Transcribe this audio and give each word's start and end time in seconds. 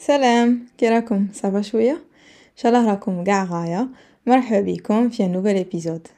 سلام. 0.00 0.66
كي 0.78 0.88
راكم 0.88 1.26
ça 1.32 1.47
va 1.47 1.62
شوية. 1.62 1.92
إن 1.92 2.56
شاء 2.56 2.72
الله 2.72 2.90
راكم 2.90 3.24
قاع 3.24 3.44
غاية. 3.44 3.88
مرحبا 4.26 4.60
بكم 4.60 5.08
في 5.08 5.26
nouvel 5.26 5.56
épisode 5.56 6.08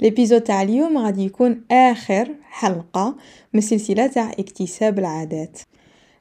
l'épisode 0.00 0.40
تاع 0.40 0.62
اليوم 0.62 0.98
غادي 0.98 1.24
يكون 1.24 1.64
آخر 1.70 2.28
حلقة 2.42 3.16
من 3.52 3.58
السلسله 3.58 4.06
تاع 4.06 4.30
اكتساب 4.30 4.98
العادات. 4.98 5.58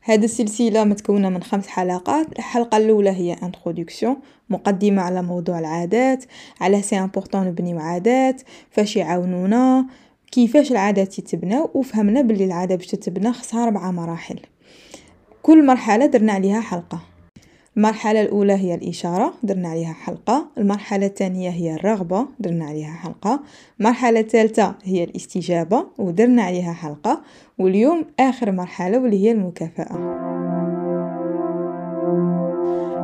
هذه 0.04 0.26
السلسلة 0.26 0.84
متكونة 0.84 1.30
من 1.30 1.44
خمس 1.44 1.68
حلقات. 1.68 2.40
الحلقة 2.40 2.78
الأولى 2.78 3.10
هي 3.10 3.34
introduction 3.34 4.18
مقدمة 4.50 5.02
على 5.02 5.22
موضوع 5.22 5.60
العادات 5.60 6.26
علاه 6.62 6.82
c'est 6.82 7.00
important 7.00 7.48
نبنيو 7.48 7.80
عادات 7.80 8.42
فاش 8.72 8.96
يعاونونا 8.96 9.86
كيفاش 10.32 10.72
العادات 10.72 11.20
يتبناو 11.20 11.70
وفهمنا 11.74 12.22
بلي 12.22 12.46
العادة 12.46 12.76
باش 12.76 12.88
تتبنى 12.88 13.34
خصها 13.34 13.66
ربعه 13.66 13.92
مراحل. 13.92 14.40
كل 15.42 15.66
مرحلة 15.66 16.06
درنا 16.06 16.34
عليها 16.34 16.62
حلقة. 16.62 17.00
المرحلة 17.78 18.22
الأولى 18.22 18.54
هي 18.54 18.76
الإشارة 18.76 19.34
درنا 19.44 19.70
عليها 19.70 19.94
حلقة. 19.94 20.48
المرحلة 20.58 21.06
الثانية 21.06 21.50
هي 21.50 21.76
الرغبة 21.76 22.26
درنا 22.40 22.66
عليها 22.66 22.94
حلقة. 22.94 23.40
المرحلة 23.80 24.20
الثالثة 24.20 24.76
هي 24.84 25.04
الاستجابة 25.04 25.86
ودرنا 25.98 26.44
عليها 26.44 26.74
حلقة. 26.74 27.22
واليوم 27.58 28.06
آخر 28.20 28.52
مرحلة 28.52 29.00
واللي 29.00 29.26
هي 29.26 29.32
المكافأة. 29.32 30.20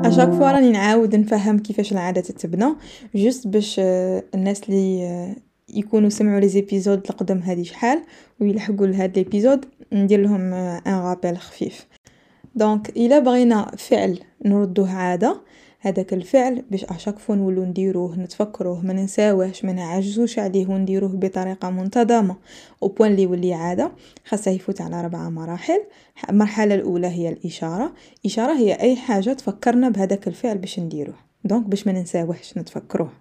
à 0.05 0.09
chaque 0.09 0.31
fois 0.31 0.51
راني 0.51 0.71
نعاود 0.71 1.15
نفهم 1.15 1.59
كيفاش 1.59 1.91
العاده 1.91 2.21
تتبنى 2.21 2.75
juste 3.15 3.47
باش 3.47 3.75
آه، 3.79 4.23
الناس 4.35 4.63
اللي 4.69 5.03
آه، 5.03 5.35
يكونوا 5.73 6.09
سمعوا 6.09 6.39
les 6.39 6.47
épisodes 6.47 7.01
القدم 7.09 7.37
هذه 7.37 7.63
شحال 7.63 8.01
ويلحقوا 8.41 8.87
لهاد 8.87 9.17
l'épisode 9.17 9.65
ندير 9.93 10.21
لهم 10.21 10.53
un 10.53 10.99
rappel 10.99 11.37
خفيف. 11.37 11.87
donc 12.55 12.89
إلا 12.89 13.19
بغينا 13.19 13.71
فعل 13.77 14.19
نردوه 14.45 14.91
عادة 14.91 15.41
هذاك 15.79 16.13
الفعل 16.13 16.63
باش 16.71 16.83
à 16.83 16.88
chaque 16.88 17.19
fois 17.19 17.35
نولو 17.35 17.63
نديروه 17.65 18.19
نتفكروه 18.19 18.85
ما 18.85 18.93
ننساوهش 18.93 19.65
ما 19.65 19.73
نعجزوش 19.73 20.39
عليه 20.39 20.67
ونديروه 20.67 21.09
بطريقة 21.09 21.69
منتظمة. 21.69 22.35
au 22.83 22.87
point 22.87 23.15
لي 23.15 23.23
يولي 23.23 23.53
عادة 23.53 23.91
خاصه 24.25 24.51
يفوت 24.51 24.81
على 24.81 25.01
ربعه 25.01 25.29
مراحل. 25.29 25.81
المرحلة 26.29 26.75
الأولى 26.75 27.07
هي 27.07 27.29
الإشارة. 27.29 27.93
إشارة 28.25 28.53
هي 28.53 28.73
أي 28.73 28.95
حاجة 28.95 29.33
تفكرنا 29.33 29.89
بهذاك 29.89 30.27
الفعل 30.27 30.57
باش 30.57 30.79
نديروه. 30.79 31.15
donc 31.43 31.65
باش 31.65 31.87
ما 31.87 31.93
ننساوهش 31.93 32.57
نتفكروه. 32.57 33.11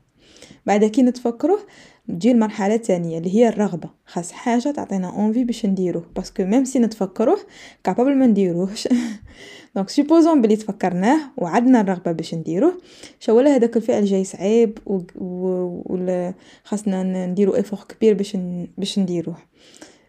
بعد 0.66 0.84
كي 0.84 1.02
نتفكروه 1.02 1.60
تجي 2.08 2.30
المرحله 2.30 2.74
الثانية 2.74 3.18
اللي 3.18 3.34
هي 3.34 3.48
الرغبة. 3.48 3.90
خاص 4.06 4.32
حاجة 4.32 4.70
تعطينا 4.70 5.08
envie 5.08 5.44
باش 5.44 5.66
نديروه. 5.66 6.04
parce 6.16 6.34
que 6.34 6.44
même 6.44 6.64
si 6.64 6.78
نتفكروه 6.78 7.38
capable 7.84 8.16
ما 8.16 8.26
نديروهش. 8.26 8.88
donc 9.76 9.88
supposons 9.88 10.42
بلي 10.42 10.56
تفكرناه 10.56 11.20
وعدنا 11.36 11.80
الرغبة 11.80 12.12
باش 12.12 12.34
نديروه. 12.34 12.80
شولا 13.20 13.56
هذاك 13.56 13.76
الفعل 13.76 14.04
جاي 14.04 14.24
صعيب 14.24 14.78
و, 14.86 15.00
و... 15.14 16.32
خاصنا 16.64 17.26
نديرو 17.26 17.54
effort 17.54 17.78
كبير 17.88 18.14
باش 18.14 18.36
ن... 18.36 18.66
باش 18.78 18.98
نديروه. 18.98 19.36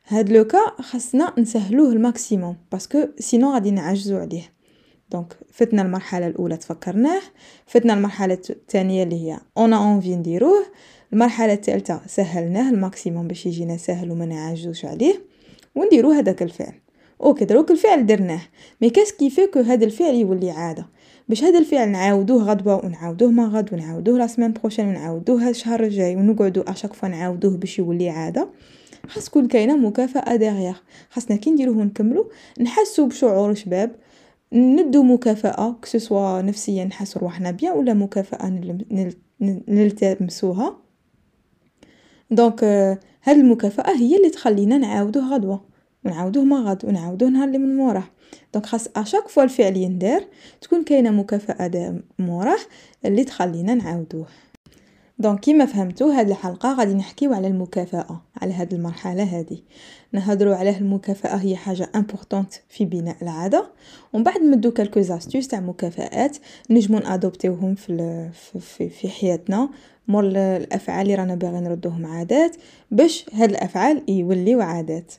هاد 0.07 0.29
le 0.29 0.41
cas 0.41 0.59
خاصنا 0.81 1.33
نسهلوه 1.37 1.91
ال 1.91 1.99
maximum 1.99 2.55
parce 2.71 2.94
que 2.94 3.07
sinon 3.19 3.53
غادي 3.53 3.71
نعجزو 3.71 4.17
عليه. 4.17 4.43
donc 5.11 5.37
فتنا 5.51 5.81
المرحلة 5.81 6.27
الأولى 6.27 6.57
تفكرناه. 6.57 7.21
فتنا 7.65 7.93
المرحلة 7.93 8.37
الثانية 8.49 9.03
اللي 9.03 9.15
هي 9.15 9.39
أنا 9.57 9.77
envie 9.77 10.15
نديروه. 10.15 10.65
المرحلة 11.15 11.53
الثالثة 11.53 12.01
سهلناه 12.07 12.69
ال 12.69 12.76
maximum 12.77 13.27
باش 13.27 13.45
يجينا 13.45 13.77
سهل 13.77 14.11
وما 14.11 14.25
نعجزوش 14.25 14.85
عليه 14.85 15.21
ونديرو 15.75 16.11
هذاك 16.11 16.43
الفعل. 16.43 16.73
OK 17.23 17.45
دروك 17.45 17.71
الفعل 17.71 18.05
درناه. 18.05 18.41
mais 18.81 18.89
qu'est-ce 18.89 19.13
qui 19.13 19.29
fait 19.29 19.47
que 19.47 19.59
هذا 19.59 19.85
الفعل 19.85 20.15
يولي 20.15 20.51
عادة؟ 20.51 20.85
باش 21.29 21.43
هذا 21.43 21.59
الفعل 21.59 21.89
نعاودوه 21.89 22.43
غدوة 22.43 22.85
ونعاودوه 22.85 23.31
ما 23.31 23.45
غد 23.45 23.73
ونعاودوه 23.73 24.17
la 24.17 24.27
semaine 24.27 24.53
prochaine 24.53 24.87
ونعاودوه 24.87 25.49
الشهر 25.49 25.83
الجاي 25.83 26.15
ونقعدو 26.15 26.61
à 26.61 26.66
chaque 26.66 26.93
fois 26.93 27.09
نعاودوه 27.09 27.57
باش 27.57 27.79
يولي 27.79 28.09
عادة. 28.09 28.49
خاص 29.07 29.25
تكون 29.25 29.47
كاينة 29.47 29.77
مكافأة 29.77 30.35
derrière 30.35 30.75
خاصنا 31.09 31.37
كي 31.37 31.51
نديروه 31.51 31.77
ونكملو 31.77 32.31
نحسو 32.59 33.07
بشعور 33.07 33.53
شباب 33.53 33.95
ندو 34.53 35.03
مكافأة 35.03 35.75
que 35.81 36.01
ce 36.01 36.14
soit 36.14 36.41
نفسيا 36.41 36.85
نحسو 36.85 37.19
رواحنا 37.19 37.51
bien 37.51 37.77
ولا 37.77 37.93
مكافأة 37.93 38.59
نلتمسوها. 39.67 40.84
donc 42.31 42.63
هاد 43.23 43.37
المكافأة 43.37 43.95
هي 43.95 44.17
اللي 44.17 44.29
تخلينا 44.29 44.77
نعاودوه 44.77 45.33
غدوة. 45.33 45.61
ونعاودوه 46.05 46.43
ما 46.43 46.57
غد 46.59 46.85
ونعاودوه 46.85 47.29
نهار 47.29 47.47
اللي 47.47 47.57
من 47.57 47.77
موراه. 47.77 48.03
donc 48.53 48.65
خاص 48.65 48.87
à 48.95 49.00
chaque 49.00 49.27
fois 49.27 49.43
الفعل 49.43 49.77
يندار 49.77 50.23
تكون 50.61 50.83
كاينة 50.83 51.09
مكافأة 51.09 51.95
موراه 52.19 52.57
اللي 53.05 53.23
تخلينا 53.23 53.75
نعاودوه. 53.75 54.25
donc 55.19 55.39
كيما 55.39 55.65
فهمتوا 55.65 56.13
هاد 56.13 56.29
الحلقة 56.29 56.73
غادي 56.73 56.93
نحكيو 56.93 57.33
على 57.33 57.47
المكافأة 57.47 58.21
على 58.41 58.53
هاد 58.53 58.73
المرحلة 58.73 59.23
هذه 59.23 59.57
نهضروا 60.11 60.55
على 60.55 60.77
المكافأة 60.77 61.35
هي 61.35 61.55
حاجة 61.55 61.89
importante 61.95 62.53
في 62.69 62.85
بناء 62.85 63.15
العادة. 63.21 63.71
ومن 64.13 64.23
بعد 64.23 64.41
نمدو 64.41 64.71
quelques 64.71 65.01
astuces 65.01 65.47
تاع 65.47 65.59
مكافآت 65.59 66.37
نجمو 66.69 66.99
ن 66.99 67.07
adopt 67.07 67.45
يوهم 67.45 67.75
في 67.75 68.29
في 68.59 68.89
في 68.89 69.09
حياتنا. 69.09 69.69
مور 70.07 70.23
الأفعال 70.25 71.01
اللي 71.01 71.15
رانا 71.15 71.35
باغي 71.35 71.59
نردوهم 71.59 72.05
عادات 72.05 72.55
باش 72.91 73.25
هاد 73.33 73.49
الأفعال 73.49 74.03
يوليو 74.09 74.61
عادات. 74.61 75.13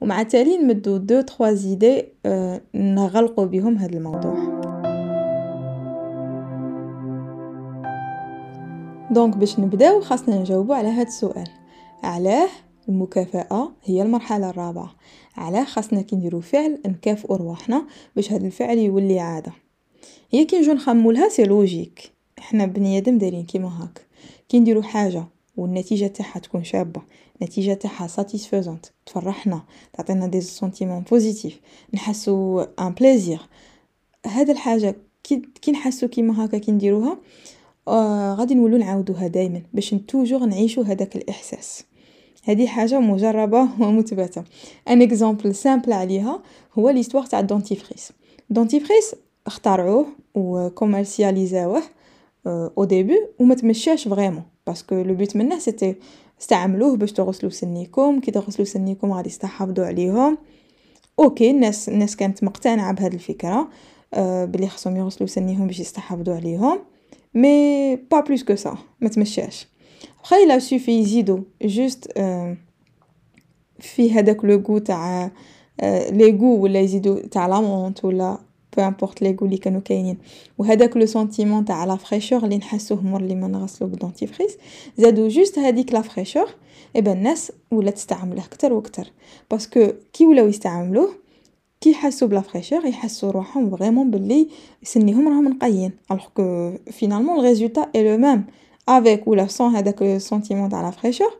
ومع 0.00 0.20
التالي 0.20 0.58
نمدو 0.58 0.96
deux 0.96 1.20
trois 1.20 1.52
idées 1.52 2.04
آه 2.26 2.60
نغلقو 2.74 3.46
بهم 3.46 3.76
هاد 3.76 3.94
الموضوع. 3.94 4.71
donc 9.12 9.36
باش 9.36 9.58
نبداو 9.58 10.00
خاصنا 10.00 10.38
نجاوبو 10.38 10.72
على 10.72 10.88
هاد 10.88 11.06
السؤال. 11.06 11.48
علاه 12.02 12.48
المكافأة 12.88 13.72
هي 13.84 14.02
المرحلة 14.02 14.50
الرابعة. 14.50 14.94
علاه 15.36 15.64
خاصنا 15.64 16.02
كي 16.02 16.16
نديرو 16.16 16.40
فعل 16.40 16.78
نكافئو 16.86 17.36
رواحنا 17.36 17.86
باش 18.16 18.32
هاد 18.32 18.44
الفعل 18.44 18.78
يولي 18.78 19.20
عادة. 19.20 19.52
هي 20.30 20.44
كي 20.44 20.58
نجو 20.58 20.72
نخمولها 20.72 21.28
c'est 21.28 21.44
logique. 21.44 22.12
إحنا 22.38 22.66
بني 22.66 22.98
آدم 22.98 23.18
دايرين 23.18 23.44
كيما 23.44 23.82
هاك. 23.82 24.06
كي 24.48 24.60
نديرو 24.60 24.82
حاجة 24.82 25.24
والنتيجة 25.56 26.06
تاعها 26.06 26.38
تكون 26.38 26.64
شابة 26.64 27.02
النتيجة 27.40 27.74
تاعها 27.74 28.06
satisfaisante 28.06 28.86
تفرحنا 29.06 29.62
تعطينا 29.92 30.26
des 30.26 30.40
sentiments 30.40 31.00
positifs 31.00 31.60
نحسو 31.94 32.60
un 32.60 32.90
plaisir 32.90 33.40
هاد 34.26 34.50
الحاجة 34.50 34.96
كي 35.24 35.42
كي 35.62 35.72
نحسو 35.72 36.08
كيما 36.08 36.44
هكا 36.44 36.58
كي 36.58 36.72
نديروها 36.72 37.18
غادي 37.88 38.54
نولو 38.54 38.76
نعاودوها 38.76 39.26
دائما 39.26 39.62
باش 39.72 39.94
toujours 40.08 40.44
نعيشو 40.44 40.82
هذاك 40.82 41.16
الإحساس. 41.16 41.84
هذه 42.44 42.66
حاجة 42.66 43.00
مجربة 43.00 43.68
ومثبتة. 43.80 44.44
un 44.88 45.02
exemple 45.02 45.54
simple 45.54 45.92
عليها 45.92 46.42
هو 46.78 46.90
l'histoire 46.90 47.26
تاع 47.26 47.40
ال 47.40 47.46
dentifrice 47.46 48.12
ال 48.50 48.56
dentifrice 48.56 49.14
اخترعوه 49.46 50.06
و 50.34 50.45
commercialis 50.45 51.82
اوه 52.46 52.84
au 52.84 52.94
début 52.94 53.18
وما 53.38 53.54
تمشاش 53.54 54.08
vraiment 54.08 54.42
parce 54.66 54.83
que 54.83 54.94
le 54.94 55.14
but 55.14 55.36
منه 55.36 55.58
c'était 55.58 55.94
استعملوه 56.40 56.96
باش 56.96 57.12
تغسلوا 57.12 57.50
سنيكم. 57.50 58.20
كي 58.20 58.30
تغسلوا 58.30 58.66
سنيكم 58.66 59.12
غادي 59.12 59.28
تستحفظوا 59.28 59.84
عليهم. 59.84 60.38
OK 61.18 61.50
الناس 61.50 61.88
الناس 61.88 62.16
كانت 62.16 62.44
مقتنعة 62.44 62.92
بهذه 62.92 63.14
الفكرة 63.14 63.68
أه 64.14 64.44
بلي 64.44 64.68
خصهم 64.68 64.96
يغسلوا 64.96 65.28
سنيهم 65.28 65.66
باش 65.66 65.80
يستحفظوا 65.80 66.34
عليهم. 66.34 66.78
mais 67.34 67.96
pas 67.96 68.20
plus 68.20 68.44
que 68.44 68.54
ça 68.54 68.78
ما 69.00 69.08
تمشاش 69.08 69.66
après 70.22 70.46
ça 70.46 70.58
suffit 70.58 71.00
يزيدوا 71.00 71.38
juste 71.62 72.12
في 73.80 74.12
هذاك 74.12 74.44
le 74.44 74.62
goût 74.68 74.78
تاع 74.78 75.30
les 76.10 76.38
goûts 76.40 76.62
ولا 76.62 76.80
يزيدوا 76.80 77.20
تاع 77.20 77.46
la 77.46 77.60
menthe 77.60 78.04
ولا 78.04 78.38
peu 78.76 78.82
importe 78.82 79.22
les 79.22 79.36
goûts 79.40 79.46
لي 79.46 79.56
كانوا 79.56 79.80
كاينين 79.80 80.18
وهذاك 80.58 80.96
le 80.96 81.06
sentiment 81.06 81.64
تاع 81.64 81.84
la 81.84 81.96
fraîcheur 81.96 82.44
اللي 82.44 82.58
نحسوه 82.58 83.00
مور 83.00 83.22
لي 83.22 83.34
ما 83.34 83.48
نغسلو 83.48 83.88
بال 83.88 83.99
dentifrice 83.99 84.56
زادو 84.98 85.28
juste 85.28 85.58
هذيك 85.58 85.92
la 85.92 86.02
fraîcheur 86.02 86.48
eh 86.96 87.02
ben 87.02 87.12
الناس 87.12 87.52
ولات 87.70 87.94
تستعمله 87.94 88.44
أكثر 88.44 88.72
وأكثر 88.72 89.10
parce 89.50 89.76
que 89.76 89.92
كي 90.12 90.26
ولاو 90.26 90.46
يستعملوه 90.46 91.21
كي 91.82 91.90
يحسوا 91.90 92.28
ب 92.28 92.32
la 92.32 92.40
fraîcheur 92.40 92.86
يحسوا 92.86 93.30
روحهم 93.30 93.76
vraiment 93.76 94.10
باللي 94.10 94.48
سنيهم 94.82 95.28
راهم 95.28 95.48
نقيين. 95.48 95.92
alors 96.10 96.24
que 96.34 96.72
finalement 96.90 97.38
ال 97.38 97.44
résultat 97.44 97.90
est 97.94 98.10
le 98.10 98.18
même 98.18 98.44
avec 98.88 99.28
ولا 99.28 99.46
sans 99.46 99.76
هذاك 99.76 100.18
sentiment 100.18 100.68
تاع 100.68 100.82
la 100.82 100.90
fraîcheur 100.90 101.30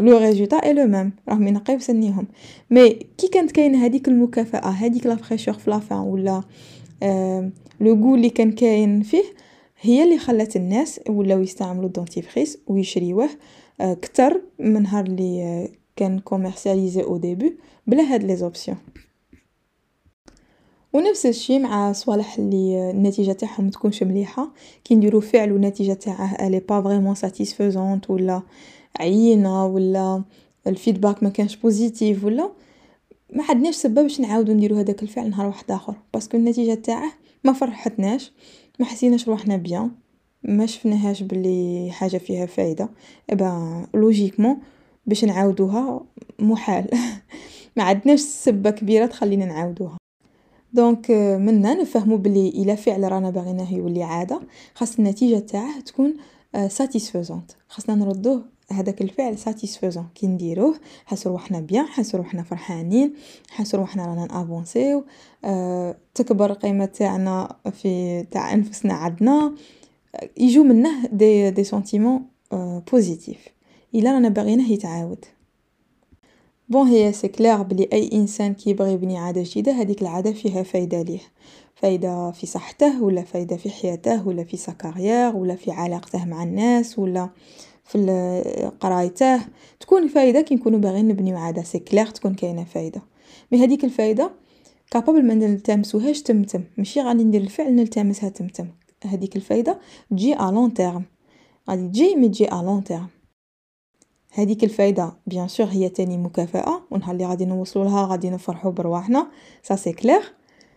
le 0.00 0.18
résultat 0.18 0.56
est 0.56 0.72
le 0.72 0.86
même 0.86 1.12
راهم 1.28 1.48
ينقيو 1.48 1.78
سنيهم. 1.78 2.26
mais 2.70 2.88
كي 3.18 3.28
كانت 3.28 3.52
كاينة 3.52 3.84
هذيك 3.86 4.08
المكافأة؟ 4.08 4.68
هذيك 4.68 5.06
la 5.06 5.16
fraîcheur 5.16 5.54
في 5.54 5.70
la 5.70 5.81
fin 5.81 5.98
ولا 5.98 6.42
le 7.80 7.94
goût 7.94 8.14
اللي 8.14 8.30
كان 8.30 8.52
كاين 8.52 9.02
فيه 9.02 9.24
هي 9.80 10.04
اللي 10.04 10.18
خلات 10.18 10.56
الناس 10.56 11.00
ولاو 11.08 11.40
يستعملوا 11.40 11.86
ال 11.86 11.93
dentifrice 11.93 12.58
ويشريوه 12.66 13.28
كتر 13.80 14.40
من 14.58 14.82
نهار 14.82 15.04
اللي 15.04 15.68
كان 15.96 16.18
commercialisé 16.18 17.02
au 17.02 17.16
début 17.16 17.56
بلا 17.86 18.02
هاد 18.02 18.24
les 18.24 18.36
options 18.36 18.76
ونفس 20.94 21.26
الشي 21.26 21.58
مع 21.58 21.92
صوالح 21.92 22.38
اللي 22.38 22.90
النتيجة 22.90 23.32
تاعهم 23.32 23.66
متكونش 23.66 24.02
مليحة. 24.02 24.52
كي 24.84 24.94
نديرو 24.94 25.20
فعل 25.20 25.52
و 25.52 25.56
النتيجة 25.56 25.92
تاعه 25.92 26.46
الي 26.46 26.60
pas 26.60 26.82
vraiment 26.82 27.14
satisfaisante 27.14 28.10
ولا 28.10 28.42
عينة 29.00 29.66
ولا 29.66 30.22
ال 30.66 30.72
feedback 30.72 31.22
مكانش 31.22 31.56
positif 31.56 32.24
ولا 32.24 32.50
معندناش 33.32 33.74
سبة 33.74 34.02
باش 34.02 34.20
نعاودو 34.20 34.52
نديرو 34.52 34.76
هداك 34.76 35.02
الفعل 35.02 35.30
نهار 35.30 35.46
وحداخر 35.46 35.94
parce 36.12 36.27
que 36.27 36.36
النتيجة 36.36 36.74
تاعه 36.74 37.12
مفرحتناش 37.44 38.32
محسيناش 38.80 39.28
روحنا 39.28 39.56
bien 39.56 39.90
مشفناهاش 40.44 41.22
بلي 41.22 41.88
حاجة 41.92 42.18
فيها 42.18 42.46
فايدة. 42.46 42.88
eh 43.30 43.52
ben 43.52 43.86
logiquement 43.94 44.56
باش 45.06 45.24
نعاودوها 45.24 46.00
محال. 46.38 46.90
معندناش 47.76 48.20
سبة 48.20 48.70
كبيرة 48.70 49.06
تخلينا 49.06 49.46
نعاودوها. 49.46 50.03
donc 50.74 51.10
منا 51.40 51.74
نفهمو 51.74 52.16
بلي 52.16 52.48
الا 52.48 52.74
فعل 52.74 53.12
رانا 53.12 53.30
باغينه 53.30 53.74
يولي 53.74 54.02
عادة 54.02 54.40
خاص 54.74 54.98
النتيجة 54.98 55.38
تاعه 55.38 55.80
تكون 55.80 56.14
satisfaisante 56.68 57.52
خاصنا 57.68 57.94
نردوه 57.94 58.44
هذاك 58.70 59.02
الفعل 59.02 59.38
satisfaisant 59.38 60.06
كي 60.14 60.26
نديروه 60.26 60.74
نحسو 61.06 61.30
روحنا 61.30 61.60
bien 61.60 61.84
نحسو 61.84 62.18
روحنا 62.18 62.42
فرحانين 62.42 63.14
نحسو 63.50 63.76
روحنا 63.78 64.06
رانا 64.06 64.26
ن 64.26 64.36
avanc 64.36 64.85
يو 64.85 65.04
أه 65.44 65.96
تكبر 66.14 66.50
القيمة 66.50 66.84
تاعنا 66.84 67.56
في 67.72 68.22
تاع 68.30 68.54
أنفسنا 68.54 68.94
عندنا 68.94 69.54
يجو 70.36 70.62
منه 70.62 71.06
des 71.06 71.50
des 71.50 71.64
sentiments 71.64 72.22
positifs 72.92 73.38
إلا 73.94 74.12
رانا 74.12 74.28
باغيينه 74.28 74.72
يتعاود 74.72 75.24
bon 76.68 76.86
هي 76.86 77.12
c'est 77.12 77.28
clair 77.28 77.62
بلي 77.62 77.88
أي 77.92 78.10
إنسان 78.12 78.54
كي 78.54 78.70
يبغي 78.70 78.92
يبني 78.92 79.18
عادة 79.18 79.42
جديدة 79.42 79.72
هذيك 79.72 80.02
العادة 80.02 80.32
فيها 80.32 80.62
فايدة 80.62 81.02
ليه. 81.02 81.20
فايدة 81.74 82.30
في 82.30 82.46
صحته 82.46 83.02
ولا 83.02 83.22
فايدة 83.22 83.56
في 83.56 83.70
حياته 83.70 84.28
ولا 84.28 84.44
في 84.44 84.56
sa 84.56 84.72
carrière 84.72 85.36
ولا 85.36 85.56
في 85.56 85.70
علاقته 85.70 86.24
مع 86.24 86.42
الناس 86.42 86.98
ولا 86.98 87.30
في 87.84 88.70
قرايته. 88.80 89.40
تكون 89.80 90.08
فايدة 90.08 90.40
كي 90.40 90.54
نكونوا 90.54 90.78
باغيين 90.78 91.08
نبنيو 91.08 91.36
عادة 91.36 91.62
c'est 91.62 91.78
clair 91.78 92.06
تكون 92.06 92.34
كاينة 92.34 92.64
فايدة. 92.64 93.02
mais 93.52 93.64
هذيك 93.64 93.84
الفايدة 93.84 94.30
capable 94.90 95.26
ما 95.26 95.34
نلتمسوهاش 95.34 96.22
تمتم 96.22 96.64
ماشي 96.78 97.00
غادي 97.00 97.24
ندير 97.24 97.40
الفعل 97.40 97.76
نلتمسها 97.76 98.28
تمتم. 98.28 98.68
هذيك 99.04 99.36
الفايدة 99.36 99.78
تجي 100.10 100.34
à 100.34 100.50
long 100.50 100.74
terme 100.74 101.04
غادي 101.70 101.88
تجي 101.88 102.14
mais 102.16 102.28
تجي 102.28 102.52
à 102.52 102.62
long 102.62 102.84
terme 102.84 103.06
هذيك 104.36 104.64
الفايدة 104.64 105.12
bien 105.26 105.48
sûr 105.48 105.66
هي 105.66 105.88
تاني 105.88 106.18
مكافأة 106.18 106.82
ونهار 106.90 107.12
اللي 107.12 107.26
غادي 107.26 107.44
نوصلو 107.44 107.84
لها 107.84 108.06
غادي 108.06 108.30
نفرحو 108.30 108.70
برواحنا. 108.70 109.26
ça 109.62 109.76
c'est 109.76 109.92
clair 109.92 110.22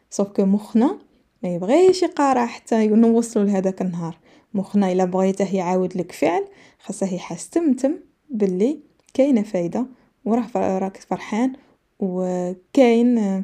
sauf 0.09 0.27
que 0.27 0.45
مخنا 0.45 0.98
ما 1.44 1.50
يبغيش 1.50 2.04
يقارع 2.04 2.45
حتى 2.45 2.88
نوصلو 2.88 3.44
لهداك 3.44 3.81
النهار. 3.81 4.18
مخنا 4.54 4.92
إلا 4.92 5.06
بغيته 5.06 5.56
يعاود 5.56 5.98
لك 5.98 6.12
فعل 6.12 6.45
خاصه 6.80 7.13
يحس 7.13 7.50
تمتم 7.50 7.94
باللي 8.30 8.80
كاينة 9.13 9.42
فايدة 9.42 9.86
وراه 10.25 10.77
راك 10.80 10.98
فرحان 10.98 11.54
وكاين 12.00 13.44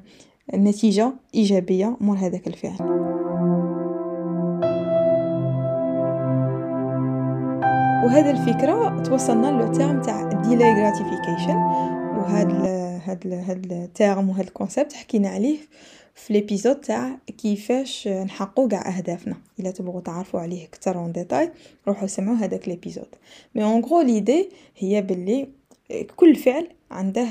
نتيجة 0.53 1.13
إيجابية 1.35 1.97
مور 2.01 2.17
هذاك 2.17 2.47
الفعل. 2.47 3.12
وهذا 8.03 8.31
الفكرة 8.31 9.03
توصلنا 9.03 9.47
le 9.47 9.73
terme 9.73 10.01
تاع 10.01 10.31
delayed 10.31 10.73
gratification 10.73 11.55
وهاد 12.17 12.51
هاد 13.05 13.27
هاد 13.27 13.71
ال 13.71 13.81
terme 13.81 14.29
وهاد 14.29 14.45
ال 14.45 14.51
concept 14.51 14.93
حكينا 14.93 15.29
عليه 15.29 15.57
في 16.15 16.33
l'épisode 16.33 16.75
تاع 16.75 17.17
كيفاش 17.37 18.07
نحققوا 18.07 18.69
قاع 18.69 18.97
أهدافنا. 18.97 19.35
إلا 19.59 19.71
تبغوا 19.71 20.01
تعرفوا 20.01 20.39
عليه 20.39 20.65
أكثر 20.65 20.97
en 20.97 21.11
détail 21.11 21.51
روحوا 21.87 22.07
سمعوا 22.07 22.37
هذاك 22.37 22.67
l'épisode 22.67 23.07
mais 23.55 23.63
en 23.63 23.81
gros 23.81 24.01
l'idée 24.01 24.49
هي 24.77 25.01
باللي 25.01 25.47
كل 26.15 26.35
فعل 26.35 26.67
عنده 26.91 27.27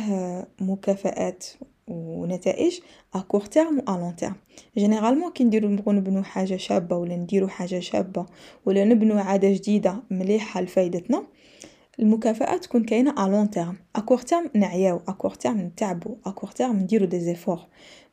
مكافآت 0.60 1.44
ونتائج 1.88 2.81
à 3.14 3.22
terme 3.50 3.78
و 3.79 3.82
à 3.88 3.96
long 3.96 4.16
terme 4.16 4.34
généralement 4.76 5.32
كي 5.32 5.44
نديرو 5.44 5.69
نبغوا 5.69 5.93
نبنو 5.93 6.23
حاجة 6.23 6.56
شابة 6.56 6.96
ولا 6.96 7.17
نديرو 7.17 7.49
حاجة 7.49 7.81
شابة 7.81 8.26
ولا 8.67 8.84
نبنو 8.84 9.19
عادة 9.19 9.52
جديدة 9.52 10.02
مليحة 10.11 10.61
لفايدتنا 10.61 11.23
المكافآت 12.00 12.64
تكون 12.64 12.84
كاينة 12.84 13.14
à 13.24 13.28
long 13.28 13.50
terme 13.50 13.76
à 13.96 14.16
terme 14.16 14.50
نعياو. 14.55 15.00
à 15.08 15.28
terme 15.40 15.60
نتعبو. 15.61 16.17
à 16.26 16.46
terme 16.54 16.76
نديرو 16.79 17.06
des 17.06 17.20
efforts 17.20 17.60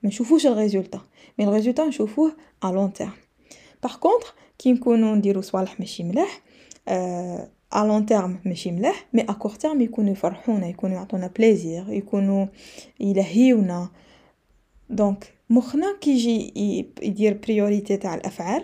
ما 0.04 0.10
نشوفوش 0.10 0.48
ال 0.48 0.54
résultat 0.54 1.02
mais 1.40 1.46
ال 1.46 1.50
résultat 1.50 1.88
نشوفوه 1.88 2.32
à 2.64 2.68
long 2.68 2.94
terme 2.94 3.12
par 3.84 3.96
contre 3.96 4.36
كي 4.58 4.72
نكونو 4.72 5.16
نديرو 5.16 5.42
صوالح 5.42 5.80
ماشي 5.80 6.04
ملاح 6.04 6.42
à 7.74 7.86
long 7.86 8.06
terme 8.06 8.40
ماشي 8.46 8.72
ملاح 8.72 9.06
mais 9.14 9.22
à 9.22 9.32
court 9.34 9.52
terme 9.52 9.82
يكونوا 9.82 10.12
يفرحونا 10.12 10.68
يكونوا 10.68 10.96
يعطونا 10.96 11.28
plaisir 11.38 11.86
يكونوا 11.90 12.46
يلهيونا. 13.00 13.90
donc 14.90 15.34
مخنا 15.50 15.98
كي 16.02 16.12
يجي 16.12 16.54
يدير 17.02 17.40
priorité 17.44 17.98
تاع 17.98 18.16
الأفعال 18.16 18.64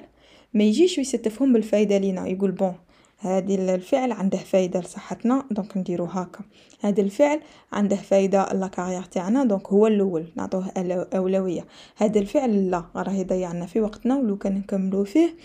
ما 0.54 0.64
يجيش 0.64 0.98
يستفهم 0.98 1.54
بالفايدة 1.54 1.98
لينا 1.98 2.28
يقول 2.28 2.52
bon 2.52 2.76
هادي 3.26 3.56
الفعل 3.56 4.12
عنده 4.12 4.38
فايدة 4.38 4.80
لصحتنا 4.80 5.46
donc 5.52 5.78
نديرو 5.78 6.06
هاكا. 6.06 6.40
هاد 6.82 7.00
الفعل 7.00 7.40
عنده 7.72 7.96
فايدة 7.96 8.46
la 8.54 8.64
carrière 8.64 9.04
تاعنا 9.04 9.44
donc 9.44 9.68
هو 9.68 9.88
الأول 9.88 10.26
نعطوه 10.36 10.72
أولوية. 11.16 11.66
هاد 11.98 12.18
الفعل 12.18 12.72
لا 12.72 12.86
راه 12.96 13.12
يضيعنا 13.12 13.66
في 13.66 13.82
وقتنا 13.82 14.18
ولو 14.18 14.38
كان 14.38 14.54
نكملو 14.54 15.04
فيه 15.04 15.36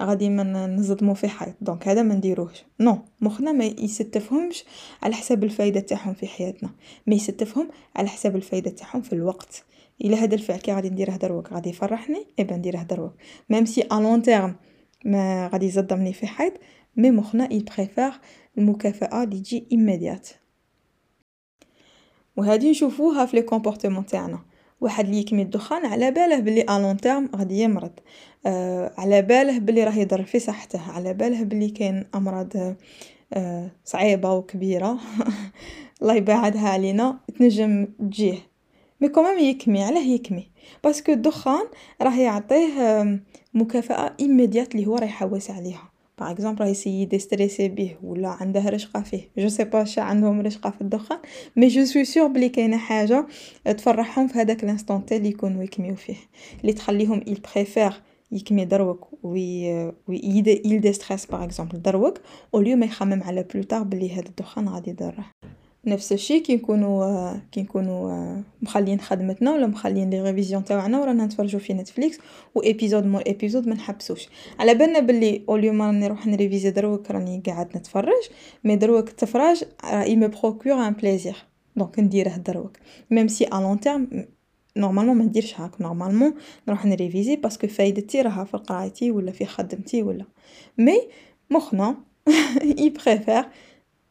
غادي 0.00 0.28
ما 0.28 0.66
نصدمو 0.66 1.14
في 1.14 1.28
حيط. 1.28 1.54
donc 1.60 1.88
هذا 1.88 2.02
ما 2.02 2.14
نديروهش. 2.14 2.64
non 2.80 2.98
مخنا 3.20 3.52
ما 3.52 3.64
يستفهمش 3.64 4.64
على 5.02 5.14
حساب 5.14 5.44
الفايدة 5.44 5.80
تاعهم 5.80 6.14
في 6.14 6.26
حياتنا. 6.26 6.70
ما 7.06 7.14
يستفهم 7.14 7.68
على 7.96 8.08
حساب 8.08 8.36
الفايدة 8.36 8.70
تاعهم 8.70 9.02
في 9.02 9.12
الوقت. 9.12 9.64
إلا 10.04 10.16
هذا 10.16 10.34
الفعل 10.34 10.58
كي 10.58 10.72
غادي 10.72 10.90
نديره 10.90 11.16
دروك 11.16 11.52
غادي 11.52 11.70
يفرحني 11.70 12.26
eh 12.38 12.45
ben 12.45 12.56
نديره 12.56 12.82
دروك 12.82 13.12
même 13.50 13.64
si 13.64 13.82
à 13.92 13.94
long 13.94 14.22
terme 14.22 14.54
ما 15.04 15.48
غادي 15.52 15.66
يصدمني 15.66 16.12
في 16.12 16.26
حيط 16.26 16.52
mais 17.00 17.10
مخنا 17.10 17.48
إلا 17.48 17.62
المكافأة 18.58 19.22
اللي 19.22 19.38
تجي 19.40 19.66
immédiate 19.72 20.28
وهادي 22.36 22.70
نشوفوها 22.70 23.26
في 23.26 23.36
les 23.36 23.42
comportements 23.42 24.06
تاعنا. 24.06 24.38
واحد 24.80 25.04
اللي 25.04 25.18
يكمي 25.18 25.42
الدخان 25.42 25.86
على 25.86 26.10
باله 26.10 26.40
بلي 26.40 26.62
à 26.68 26.78
long 26.78 26.96
terme 26.96 27.30
غادي 27.36 27.60
يمرض. 27.60 27.92
آه 28.46 28.92
على 28.98 29.22
باله 29.22 29.58
بلي 29.58 29.84
راه 29.84 29.98
يضر 29.98 30.24
في 30.24 30.38
صحته. 30.38 30.92
على 30.92 31.14
باله 31.14 31.42
بلي 31.42 31.68
كاين 31.70 32.06
أمراض 32.14 32.76
آه 33.32 33.70
صعيبة 33.84 34.32
وكبيرة. 34.32 34.98
الله 36.02 36.14
يبعدها 36.14 36.68
علينا. 36.68 37.18
تنجم 37.38 37.86
تجيه. 38.00 38.38
mais 39.00 39.08
quand 39.08 39.25
même 39.25 39.38
يكمي 39.38 39.84
علاه 39.84 40.06
يكمي. 40.06 40.50
parce 40.84 41.01
que 41.01 41.12
الدخان 41.12 41.66
راه 42.02 42.16
يعطيه 42.20 43.04
مكافأة 43.54 44.16
immédiate 44.20 44.74
اللي 44.74 44.86
هو 44.86 44.96
راه 44.96 45.04
يحوس 45.04 45.50
عليها. 45.50 45.89
par 46.20 46.30
exemple 46.30 46.66
ي 46.66 46.71
essayer 46.71 47.04
déstresser 47.04 47.68
بيه 47.68 47.98
ولا 48.02 48.28
عنده 48.28 48.68
رشقه 48.68 49.02
فيه 49.02 49.28
je 49.38 49.48
sais 49.48 49.64
pas 49.64 49.84
شا 49.84 50.02
عندهم 50.02 50.40
رشقه 50.40 50.70
في 50.70 50.80
الدخان 50.80 51.18
mais 51.56 51.68
je 51.68 51.84
suis 51.84 52.04
sûr 52.04 52.26
بلي 52.26 52.48
كاينة 52.48 52.78
حاجة 52.78 53.26
تفرحهم 53.64 54.28
في 54.28 54.38
هذاك 54.38 54.64
ال 54.64 54.69
instant 54.69 55.06
t 55.06 55.16
اللي 55.16 55.28
يكونوا 55.28 55.62
يكميو 55.62 55.94
فيه 55.94 56.16
اللي 56.60 56.72
تخليهم 56.72 57.20
il 57.20 57.38
préfère 57.54 57.92
يكمي 58.32 58.64
دروك 58.64 59.08
oui 59.22 59.72
oui 60.08 60.20
il 60.64 60.80
déstresse 60.80 61.26
par 61.26 61.44
exemple 61.44 61.82
دروك 61.82 62.20
au 62.54 62.60
lieu 62.60 62.76
ما 62.76 62.86
يخمم 62.86 63.22
على 63.22 63.42
plus 63.42 63.62
tard 63.62 63.82
بلي 63.82 64.12
هذا 64.12 64.28
الدخان 64.28 64.68
غادي 64.68 64.90
يضره 64.90 65.24
نفس 65.86 66.12
الشيء 66.12 66.42
كي 66.42 66.56
نكونوا 66.56 67.32
كي 67.52 67.62
نكونوا 67.62 68.42
مخلين 68.62 69.00
خدمتنا 69.00 69.52
ولا 69.52 69.66
مخلين 69.66 70.10
les 70.10 70.22
révisions 70.22 70.64
تاعنا 70.64 71.00
ورانا 71.00 71.24
نتفرجوا 71.24 71.60
في 71.60 71.74
Netflix 71.74 72.18
و 72.54 72.60
épisode 72.60 73.06
مور 73.06 73.22
épisode 73.26 73.68
ما 73.68 73.74
نحبسوش. 73.74 74.28
على 74.58 74.74
بالنا 74.74 75.00
باللي 75.00 75.42
au 75.48 75.56
lieu 75.56 75.72
ما 75.72 75.90
نروح 75.90 76.26
ن 76.26 76.31
réviser 76.31 76.70
دروك 76.70 77.10
راني 77.10 77.42
قاعد 77.46 77.76
نتفرج 77.76 78.22
mais 78.64 78.76
دروك 78.76 79.08
التفراج 79.08 79.64
il 79.84 80.16
me 80.16 80.28
procure 80.28 80.72
un 80.72 80.92
plaisir 80.92 81.36
donc 81.76 81.98
نديره 81.98 82.36
دروك. 82.36 82.76
même 83.10 83.28
si 83.28 83.44
à 83.44 83.54
long 83.60 83.80
terme 83.80 84.26
normalement 84.76 85.16
ما 85.16 85.24
نديرش 85.24 85.60
هاك. 85.60 85.80
normalement 85.80 86.34
نروح 86.68 86.86
ن 86.86 86.92
réviser 86.92 87.36
parce 87.36 87.55
que 87.55 87.66
فايدتي 87.66 88.22
راها 88.22 88.44
في 88.44 88.56
قرايتي 88.56 89.10
ولا 89.10 89.32
في 89.32 89.46
خدمتي 89.46 90.02
ولا. 90.02 90.24
mais 90.78 91.00
مخنا 91.50 91.96
il 92.78 92.90
préfère 92.90 93.44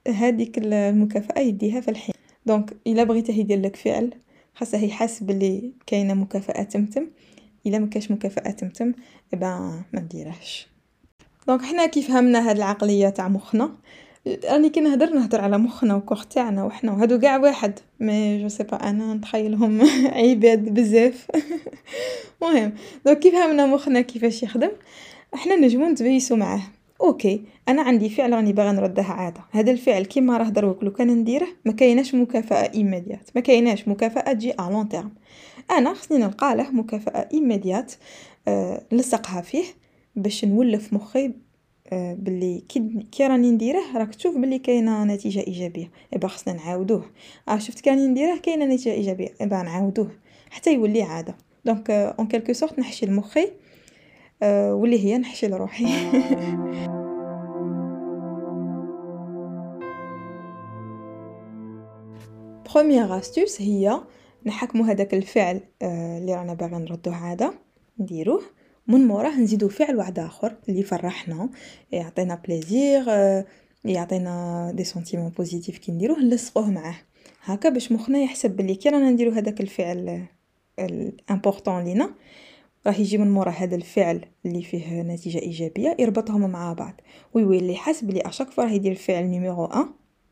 هذيك 0.08 0.58
المكافأة 0.58 1.42
يديها 1.42 1.82
في 1.82 1.92
الحين 1.92 2.16
donc 2.46 2.78
إلا 2.88 3.04
بغيته 3.04 3.32
يدير 3.32 3.62
لك 3.62 3.76
فعل 3.76 4.14
خاصه 4.56 4.78
يحس 4.78 5.24
بلي 5.24 5.74
كاينة 5.88 6.14
مكافأة 6.14 6.64
تمتم. 6.64 7.08
إلا 7.66 7.80
ما 7.80 7.88
كاش 7.88 8.12
مكافأة 8.12 8.52
تمتم 8.52 8.94
eh 9.34 9.39
ben 9.39 9.48
ما 9.94 10.00
نديرهش 10.00 10.68
donc 11.48 11.62
حنا 11.62 11.86
كيف 11.86 12.08
فهمنا 12.08 12.50
هاد 12.50 12.56
العقلية 12.56 13.10
تاع 13.10 13.28
مخنا 13.28 13.72
راني 14.46 14.70
كي 14.70 14.80
نهدر 14.80 15.10
نهدر 15.14 15.42
على 15.42 15.58
مخنا 15.58 15.96
وكوخ 15.96 16.26
تاعنا 16.26 16.64
وحنا 16.64 16.92
وهادو 16.92 17.20
قاع 17.20 17.38
واحد. 17.38 17.80
mais 18.00 18.42
je 18.42 18.48
sais 18.48 18.64
pas 18.64 18.90
أنا 18.90 19.14
نتخيلهم 19.14 19.82
عباد 20.22 20.74
بزاف. 20.74 21.28
مهم. 22.42 22.74
donc 23.06 23.20
كي 23.20 23.32
فهمنا 23.32 23.66
مخنا 23.66 24.02
كيفاش 24.02 24.44
يخدم 24.44 24.72
إحنا 25.34 25.56
نجمو 25.56 25.86
نتبيسو 25.90 26.36
معاه. 26.36 26.62
OK 27.02 27.42
أنا 27.68 27.82
عندي 27.82 28.10
فعل 28.10 28.34
راني 28.34 28.54
باغا 28.54 28.72
نرده 28.72 29.04
عادة. 29.04 29.42
هذا 29.52 29.72
الفعل 29.72 30.06
كيما 30.06 30.38
راه 30.38 30.50
دروك 30.50 30.84
لو 30.84 30.92
كان 30.92 31.08
نديره 31.08 31.48
ما 31.66 31.72
كايناش 31.72 32.16
مكافأة 32.16 32.74
immédiate 32.74 33.30
ما 33.36 33.42
كايناش 33.42 33.88
مكافأة 33.88 34.34
تجي 34.34 34.54
à 34.54 34.70
long 34.72 34.90
terme 34.90 35.12
أنا 35.72 35.94
خصني 35.94 36.18
نلقى 36.18 36.56
له 36.56 36.72
مكافأة 36.72 37.30
immédiate 37.34 37.94
أه 38.48 38.84
نلصقها 38.92 39.42
فيه 39.42 39.64
باش 40.16 40.46
نولف 40.46 40.94
مخي 40.94 41.34
أه 41.94 42.14
باللي 42.14 42.64
كي, 42.70 43.08
كي 43.12 43.28
راني 43.28 43.52
نديره 43.52 43.82
راك 43.96 44.16
تشوف 44.16 44.38
باللي 44.38 44.60
كاينة 44.60 45.04
نتيجة 45.04 45.40
إيجابية. 45.40 45.92
eh 46.14 46.19
ben 46.19 46.28
خصنا 46.28 46.54
نعاودوه. 46.54 47.06
آه 47.50 47.58
شفت 47.58 47.80
كاني 47.80 48.08
نديره 48.08 48.38
كاينة 48.38 48.66
نتيجة 48.66 48.94
إيجابية. 48.94 49.30
eh 49.42 49.50
ben 49.50 49.62
نعاودوه. 49.62 50.12
حتى 50.50 50.74
يولي 50.74 51.02
عادة. 51.02 51.36
donc 51.66 51.90
en 51.90 52.28
quelque 52.28 52.54
sorte 52.54 52.80
نحشي 52.80 53.06
لمخي 53.06 53.48
أه 54.44 54.74
واللي 54.74 55.06
هي 55.06 55.18
نحشي 55.18 55.48
لروحي. 55.48 55.86
première 62.76 63.18
astuce 63.20 63.62
هي 63.62 64.00
نحكمو 64.46 64.84
هداك 64.84 65.14
الفعل 65.14 65.62
اللي 65.82 66.36
رانا 66.36 66.54
باغيين 66.54 66.82
نردوه 66.82 67.16
عادة 67.16 67.54
نديروه. 68.00 68.42
من 68.88 69.08
موراه 69.08 69.40
نزيدو 69.40 69.70
فعل 69.70 69.96
واحد 69.96 70.20
آخر 70.20 70.56
اللي 70.70 70.80
يفرحنا 70.80 71.50
يعطينا 71.92 72.36
plaisir 72.36 73.06
يعطينا 73.86 74.72
des 74.76 74.84
sentiments 74.84 75.30
positifs 75.30 75.78
كي 75.78 75.92
نديروه 75.92 76.20
نلصقوه 76.20 76.70
معاه. 76.70 76.96
هكا 77.44 77.70
باش 77.70 77.92
مخنا 77.92 78.20
يحسب 78.20 78.56
بلي 78.56 78.76
كي 78.76 78.90
رانا 78.90 79.12
نديرو 79.12 79.32
هداك 79.32 79.62
الفعل 79.62 80.26
ال 80.80 80.90
important 80.90 81.84
لينا. 81.84 82.14
راه 82.88 83.00
يجي 83.00 83.18
من 83.18 83.32
مورا 83.32 83.52
هذا 83.52 83.76
الفعل 83.76 84.26
اللي 84.46 84.64
فيه 84.64 85.02
نتيجة 85.02 85.40
إيجابية 85.40 85.98
يربطهم 86.00 86.50
مع 86.50 86.74
بعض. 86.74 87.02
ويولي 87.34 87.76
حاس 87.76 88.04
بلي 88.04 88.32
voilà 88.32 88.64
راه 88.64 88.72
يدير 88.72 88.96
فعل 88.96 89.24
numéro 89.24 89.66
un 89.66 89.90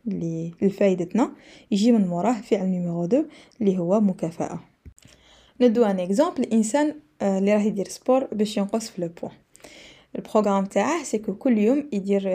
اللي 0.08 0.52
لفايدتنا 0.62 1.36
يجي 1.72 1.92
من 1.92 2.08
موراه 2.08 2.42
فعل 2.42 2.66
numéro 2.66 3.06
deux 3.06 3.26
اللي 3.62 3.78
هو 3.78 4.00
مكافأة. 4.00 4.60
نمدو 5.62 5.84
un 5.84 6.00
exemple 6.00 6.44
الانسان 6.44 6.96
اللي 7.22 7.54
راه 7.54 7.62
يدير 7.62 7.88
sport 7.88 8.26
باش 8.26 8.58
ينقص 8.58 8.90
في 8.90 9.02
le 9.02 9.10
poids. 9.22 9.34
ال 10.16 10.21
programme 10.21 10.66
تاعه 10.66 11.04
c'est 11.04 11.18
كل 11.18 11.58
يوم 11.58 11.90
يدير 11.94 12.34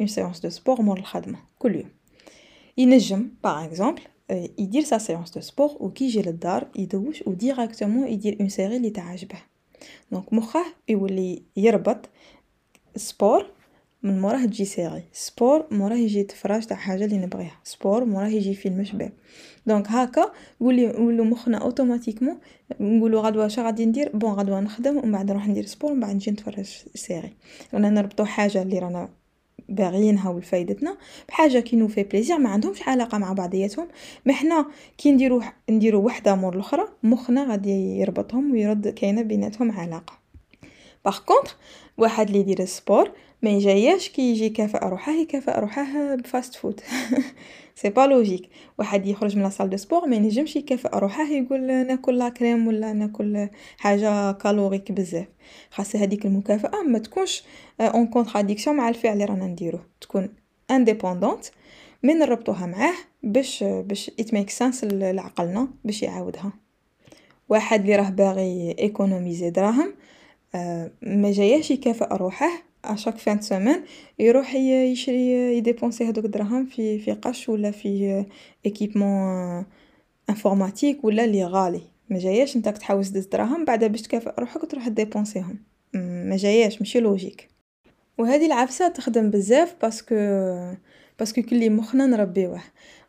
une 0.00 0.06
séance 0.06 0.40
de 0.40 0.48
sport 0.48 0.82
مور 0.82 0.98
الخدمة 0.98 1.38
كل 1.58 1.74
يوم. 1.74 1.90
ينجم 2.76 3.28
par 3.44 3.64
exemple 3.64 4.02
يدير 4.30 4.82
sa 4.82 4.98
séance 4.98 5.30
de 5.30 5.40
sport 5.40 5.70
وكي 5.80 6.04
يجي 6.04 6.22
للدار 6.22 6.68
يدوش 6.76 7.22
و 7.26 7.32
directement 7.32 8.08
يدير 8.08 8.36
une 8.40 8.48
série 8.48 8.76
اللي 8.76 8.90
تعجبه. 8.90 9.49
donc 10.12 10.32
مخه 10.32 10.64
يولي 10.88 11.42
يربط 11.56 12.08
sport 12.96 13.46
من 14.02 14.20
موراه 14.20 14.44
تجي 14.44 14.64
série. 14.64 15.02
sport 15.12 15.66
موراه 15.70 15.96
يجي 15.96 16.22
تفراج 16.22 16.66
تاع 16.66 16.76
حاجة 16.76 17.04
اللي 17.04 17.18
نبغيها. 17.18 17.60
sport 17.64 18.04
موراه 18.04 18.28
يجي 18.28 18.54
فيلم 18.54 18.84
شباب 18.84 19.12
donc 19.66 19.88
هكا 19.88 20.32
يولي 20.60 20.86
نولو 20.86 21.24
مخنا 21.24 21.58
automatiquement 21.58 22.38
نقولو 22.80 23.20
غدوة 23.20 23.46
اش 23.46 23.58
غادي 23.58 23.86
ندير؟ 23.86 24.16
bon 24.16 24.32
غدوة 24.32 24.60
نخدم 24.60 24.96
ومن 24.96 25.12
بعد 25.12 25.30
نروح 25.30 25.48
ندير 25.48 25.66
sport 25.66 25.92
ومن 25.92 26.00
بعد 26.00 26.14
نجي 26.14 26.30
نتفرج 26.30 26.84
série. 26.94 27.32
رانا 27.74 27.90
نربطو 27.90 28.24
حاجة 28.24 28.62
اللي 28.62 28.78
رانا 28.78 29.08
باغيينها 29.70 30.30
ولفايدتنا 30.30 30.96
بحاجة 31.28 31.60
qui 31.60 31.76
nous 31.76 31.88
fait 31.88 32.02
plaisir 32.02 32.38
ما 32.38 32.48
عندهمش 32.48 32.88
علاقة 32.88 33.18
مع 33.18 33.32
بعضياتهم. 33.32 33.88
ما 34.24 34.32
حنا 34.32 34.66
كي 34.98 35.12
نديرو 35.12 35.42
نديرو 35.70 36.06
وحدة 36.06 36.34
مور 36.34 36.54
الاخرى 36.54 36.84
مخنا 37.02 37.44
غادي 37.44 37.98
يربطهم 37.98 38.52
ويرد 38.52 38.88
كاينة 38.88 39.22
بيناتهم 39.22 39.72
علاقة. 39.72 40.18
par 41.04 41.18
contre 41.18 41.56
واحد 41.98 42.26
اللي 42.26 42.38
يدير 42.38 42.62
ال 42.62 42.70
sport 42.70 43.10
ما 43.42 43.50
يجياش 43.50 44.08
كي 44.08 44.22
يجي 44.30 44.44
يكافئ 44.44 44.78
روحه 44.88 45.12
يكافئ 45.12 45.60
روحه 45.60 46.14
ب 46.14 46.54
fast-food. 46.54 46.80
c'est 47.74 47.88
pas 47.88 48.00
logique 48.06 48.48
واحد 48.78 49.06
يخرج 49.06 49.36
من 49.36 49.42
la 49.42 49.50
salle 49.50 49.70
de 49.70 49.76
sport 49.76 50.06
ما 50.06 50.16
ينجمش 50.16 50.56
يكافئ 50.56 50.88
روحه 50.98 51.28
يقول 51.28 51.66
ناكل 51.66 52.18
la 52.18 52.28
crème 52.28 52.66
ولا 52.66 52.92
ناكل 52.92 53.48
حاجة 53.78 54.32
calorique 54.32 54.92
بزاف. 54.92 55.26
خاص 55.70 55.96
هذيك 55.96 56.26
المكافأة 56.26 56.82
ما 56.82 56.98
تكونش 56.98 57.44
en 57.80 58.06
contradiction 58.06 58.76
مع 58.76 58.88
الفعل 58.88 59.12
اللي 59.12 59.24
رانا 59.24 59.46
نديروه 59.46 59.86
تكون 60.00 60.28
indépendante 60.70 61.44
من 62.02 62.18
نربطوها 62.18 62.66
معاه 62.66 62.94
باش 63.22 63.64
باش 63.64 64.10
it 64.20 64.34
makes 64.34 64.50
sense 64.50 64.84
لعقلنا 64.84 65.68
باش 65.84 66.02
يعاودها. 66.02 66.52
واحد 67.48 67.80
اللي 67.80 67.96
راه 67.96 68.10
باغي 68.10 68.76
économiser 68.78 69.50
دراهم 69.50 69.94
ما 71.02 71.30
جاياش 71.30 71.70
يكافئ 71.70 72.16
روحه 72.16 72.69
à 72.84 72.89
chaque 72.89 73.18
fin 73.18 73.40
semaine 73.40 73.84
يروح 74.18 74.54
يشري 74.54 75.56
ي 75.56 75.62
dépenser 75.62 76.08
هذوك 76.08 76.24
الدراهم 76.24 76.66
في 76.66 76.98
في 76.98 77.12
قش 77.12 77.48
ولا 77.48 77.70
في 77.70 78.24
équipement 78.66 79.64
informatique 80.30 81.04
ولا 81.04 81.24
اللي 81.24 81.44
غالي 81.44 81.82
ما 82.10 82.18
جاياش 82.18 82.56
نتا 82.56 82.67
كي 82.67 82.78
تحوش 82.78 83.08
دز 83.08 83.26
دراهم 83.26 83.64
بعدا 83.64 83.86
باش 83.86 84.02
تكافئ 84.02 84.30
روحك 84.38 84.70
تروح 84.70 84.88
ديبونسيهم 84.88 85.58
ما 85.94 86.36
جاياش 86.36 86.80
ماشي 86.80 87.00
logique 87.00 87.50
وهذه 88.18 88.46
العفسة 88.46 88.88
تخدم 88.88 89.30
بزاف 89.30 89.76
parce 89.82 90.02
que 90.02 90.14
parce 91.18 91.33
que 91.33 91.42
كلي 91.42 91.68
مخنا 91.68 92.06
نربيوه. 92.06 92.60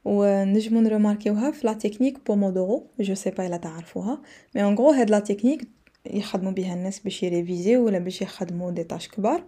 ونجمو 0.05 0.81
نرماركيوها 0.81 1.51
في 1.51 1.67
la 1.67 1.73
technique 1.73 2.17
Pomodoro 2.27 2.87
je 2.99 3.15
sais 3.15 3.29
pas 3.29 3.47
إلا 3.47 3.57
تعرفوها. 3.57 4.21
mais 4.55 4.63
en 4.63 4.75
gros 4.75 4.89
هاد 4.89 5.09
la 5.09 5.19
technique 5.19 5.67
يخدموا 6.05 6.51
بها 6.51 6.73
الناس 6.73 6.99
باش 6.99 7.23
يريفيزيو 7.23 7.85
ولا 7.85 7.99
باش 7.99 8.21
يخدموا 8.21 8.71
des 8.71 8.83
tâches 8.83 9.07
كبار. 9.07 9.43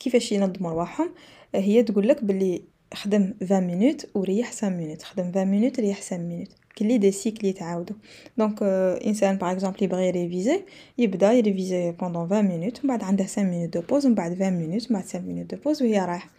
كيفاش 0.00 0.32
ينظموا 0.32 0.70
رواحهم؟ 0.70 1.10
هي 1.54 1.82
تقول 1.82 2.08
لك 2.08 2.24
بلي 2.24 2.62
خدم 2.94 3.34
20 3.42 3.60
minutes 3.66 4.06
وريح 4.14 4.50
5 4.50 4.68
minutes 4.68 5.02
خدم 5.02 5.28
20 5.28 5.46
minutes 5.46 5.80
ريح 5.80 5.96
5 5.96 6.18
minutes 6.18 6.48
كلي 6.78 6.98
des 6.98 7.10
cycles 7.10 7.46
يتعاودوا 7.46 7.96
donc 8.38 8.62
إنسان 9.06 9.36
par 9.36 9.52
exemple 9.52 9.82
يبغي 9.82 10.08
ي 10.08 10.15
réviser 10.15 10.64
يبدا 10.98 11.32
ي 11.32 11.39
réviser 11.39 11.92
pendant 11.92 12.24
20 12.24 12.44
minutes 12.44 12.78
ومن 12.78 12.88
بعد 12.88 13.02
عنده 13.02 13.24
5 13.24 13.42
minutes 13.42 13.72
de 13.72 13.80
pause 13.80 14.06
ومن 14.06 14.14
بعد 14.14 14.32
20 14.32 14.52
minutes 14.52 14.92
بعد 14.92 15.02
5 15.02 15.20
minutes 15.20 15.54
de 15.54 15.60
pause 15.64 15.82
وهي 15.82 15.98
رايحة. 15.98 16.30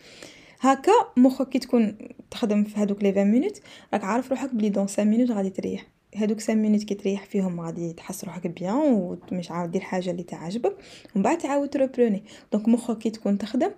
هكا 0.60 0.92
مخك 1.18 1.50
كي 1.50 1.60
تكون 1.60 1.98
تخدم 2.32 2.64
في 2.64 2.80
هذوك 2.80 3.04
les 3.04 3.10
20 3.10 3.28
minutes 3.28 3.62
راك 3.94 4.04
عارف 4.04 4.30
روحك 4.30 4.56
بلي 4.56 4.70
dans 4.70 4.88
5 4.88 5.04
minutes 5.04 5.32
غادي 5.32 5.50
تريح. 5.50 5.86
هادوك 6.16 6.38
5 6.38 6.54
minutes 6.54 6.84
كي 6.84 6.96
تريح 6.96 7.26
فيهم 7.26 7.62
غادي 7.62 7.94
تحس 7.94 8.26
روحك 8.26 8.48
bien 8.48 9.18
ومش 9.32 9.52
عاود 9.52 9.72
دير 9.72 9.82
حاجة 9.82 10.12
اللي 10.12 10.24
تعجبك 10.24 10.76
ومن 11.16 11.24
بعد 11.24 11.38
تعاود 11.38 11.70
ت 11.70 11.75
reprendre 11.75 12.24
donc 12.54 12.68
مخك 12.68 12.98
كي 12.98 13.10
تكون 13.10 13.38
تخدم 13.38 13.72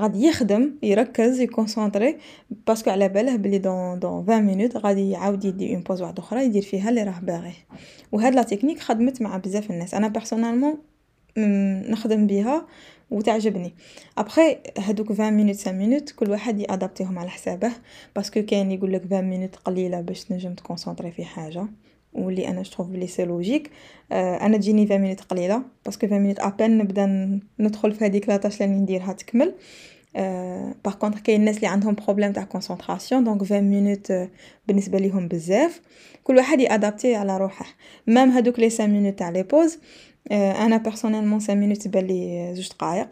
غادي 0.00 0.26
يخدم 0.26 0.74
يركز 0.82 1.40
ي 1.40 1.47
concentrer 1.47 2.16
parce 2.66 2.81
que 2.81 2.90
على 2.90 3.08
باله 3.08 3.36
بلي 3.36 3.58
dans 3.58 3.98
dans 3.98 4.22
20 4.22 4.42
minutes 4.42 4.76
غادي 4.76 5.10
يعاود 5.10 5.44
يدي 5.44 5.74
une 5.74 5.82
pause 5.82 6.02
واحدة 6.02 6.22
أخرى 6.22 6.44
يدير 6.44 6.62
فيها 6.62 6.90
اللي 6.90 7.02
راه 7.02 7.20
باغيه 7.22 7.52
وهاد 8.12 8.34
la 8.34 8.42
technique 8.42 8.80
خدمت 8.80 9.22
مع 9.22 9.36
بزاف 9.36 9.70
الناس. 9.70 9.94
أنا 9.94 10.08
personnellement 10.08 10.78
نخدم 11.90 12.26
بها 12.26 12.66
وتعجبني. 13.10 13.74
ابخي 14.18 14.58
هادوك 14.78 15.12
20 15.12 15.32
minutes 15.32 15.56
5 15.56 15.72
minutes 15.72 16.10
كل 16.10 16.30
واحد 16.30 16.60
يأدابتيهم 16.60 17.18
على 17.18 17.30
حسابه 17.30 17.72
parce 18.16 18.32
que 18.32 18.42
كاين 18.42 18.72
يقول 18.72 18.92
لك 18.92 19.02
20 19.06 19.24
minutes 19.24 19.56
قليلة 19.56 20.00
باش 20.00 20.24
تنجم 20.24 20.54
ت 20.54 20.59
concentrer 20.59 21.10
في 21.10 21.24
حاجة 21.24 21.66
واللي 22.12 22.48
أنا 22.48 22.62
je 22.62 22.68
trouve 22.68 22.88
بلي 22.88 23.06
c'est 23.06 23.24
logique 23.24 23.70
آه 24.12 24.36
أنا 24.36 24.56
تجيني 24.56 24.84
20 24.84 25.00
minutes 25.00 25.20
قليلة 25.20 25.62
parce 25.84 25.98
que 25.98 26.06
20 26.06 26.22
minutes 26.22 26.38
à 26.40 26.46
peine 26.46 26.78
نبدا 26.78 27.40
ندخل 27.58 27.92
في 27.92 28.04
هذيك 28.04 28.28
la 28.28 28.38
tâche 28.38 28.62
اللي 28.62 28.74
نديرها 28.74 29.12
تكمل. 29.12 29.54
أه 30.16 30.74
par 30.84 30.94
contre 30.94 31.20
كاين 31.20 31.40
الناس 31.40 31.56
اللي 31.56 31.66
عندهم 31.66 31.94
problème 31.94 32.32
تاع 32.32 32.44
concentration 32.44 33.24
donc 33.24 33.42
20 33.42 33.62
minutes 33.62 34.12
بالنسبة 34.68 34.98
ليهم 34.98 35.28
بزاف. 35.28 35.80
كل 36.24 36.36
واحد 36.36 36.60
ي 36.60 36.67
adapter 36.67 37.14
على 37.14 37.38
روحه. 37.38 37.66
même 38.06 38.30
هادوك 38.30 38.58
les 38.58 38.70
5 38.70 38.86
minutes 38.86 39.18
تاع 39.18 39.30
les 39.30 39.42
pauses 39.42 39.78
أنا 40.32 40.76
personnellement 40.76 41.40
5 41.40 41.54
minutes 41.54 41.82
تبان 41.82 42.06
لي 42.06 42.50
زوج 42.54 42.68
دقائق. 42.68 43.08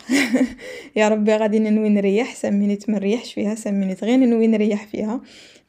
يا 0.96 1.08
ربي 1.08 1.36
غادي 1.36 1.58
ننوي 1.58 1.88
نريح 1.88 2.34
5 2.34 2.50
minutes 2.50 2.90
ما 2.90 2.98
نريحش 2.98 3.32
فيها 3.32 3.54
5 3.54 3.70
minutes 3.70 4.04
غير 4.04 4.16
ننوي 4.16 4.46
نريح 4.46 4.86
فيها. 4.86 5.20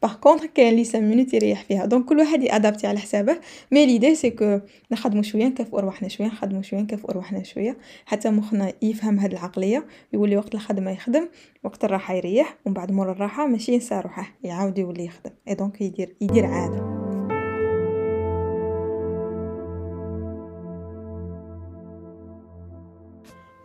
par 0.02 0.16
contre 0.16 0.46
كاين 0.46 0.74
لي 0.76 0.84
5 0.84 1.00
minutes 1.00 1.34
يريح 1.34 1.64
فيها. 1.64 1.86
donc 1.86 2.06
كل 2.06 2.20
واحد 2.20 2.44
ي 2.44 2.49
adapter 2.49 2.88
على 2.88 3.00
حسابه. 3.00 3.38
mais 3.72 3.86
l'idée 3.86 4.16
c'est 4.16 4.30
que 4.30 4.60
نخدمو 4.92 5.22
شوية 5.22 5.46
نكافئو 5.46 5.80
رواحنا 5.80 6.08
شوية 6.08 6.28
نخدمو 6.28 6.62
شوية 6.62 6.82
نكافئو 6.82 7.12
رواحنا 7.12 7.44
شوية. 7.44 7.78
حتى 8.06 8.30
مخنا 8.30 8.74
يفهم 8.82 9.20
هاد 9.20 9.32
العقلية 9.32 9.86
يولي 10.14 10.38
وقت 10.38 10.56
الخدمة 10.56 10.92
يخدم 10.92 11.28
وقت 11.64 11.84
الراحة 11.86 12.14
يريح 12.14 12.56
ومن 12.66 12.74
بعد 12.74 12.92
مور 12.92 13.12
الراحة 13.12 13.48
ماشي 13.48 13.74
ينسى 13.74 14.00
روحه 14.00 14.32
يعاود 14.44 14.78
يولي 14.78 15.06
يخدم. 15.06 15.32
et 15.48 15.56
donc 15.56 15.82
يدير 15.82 16.16
يدير 16.22 16.46
عادة. 16.46 17.13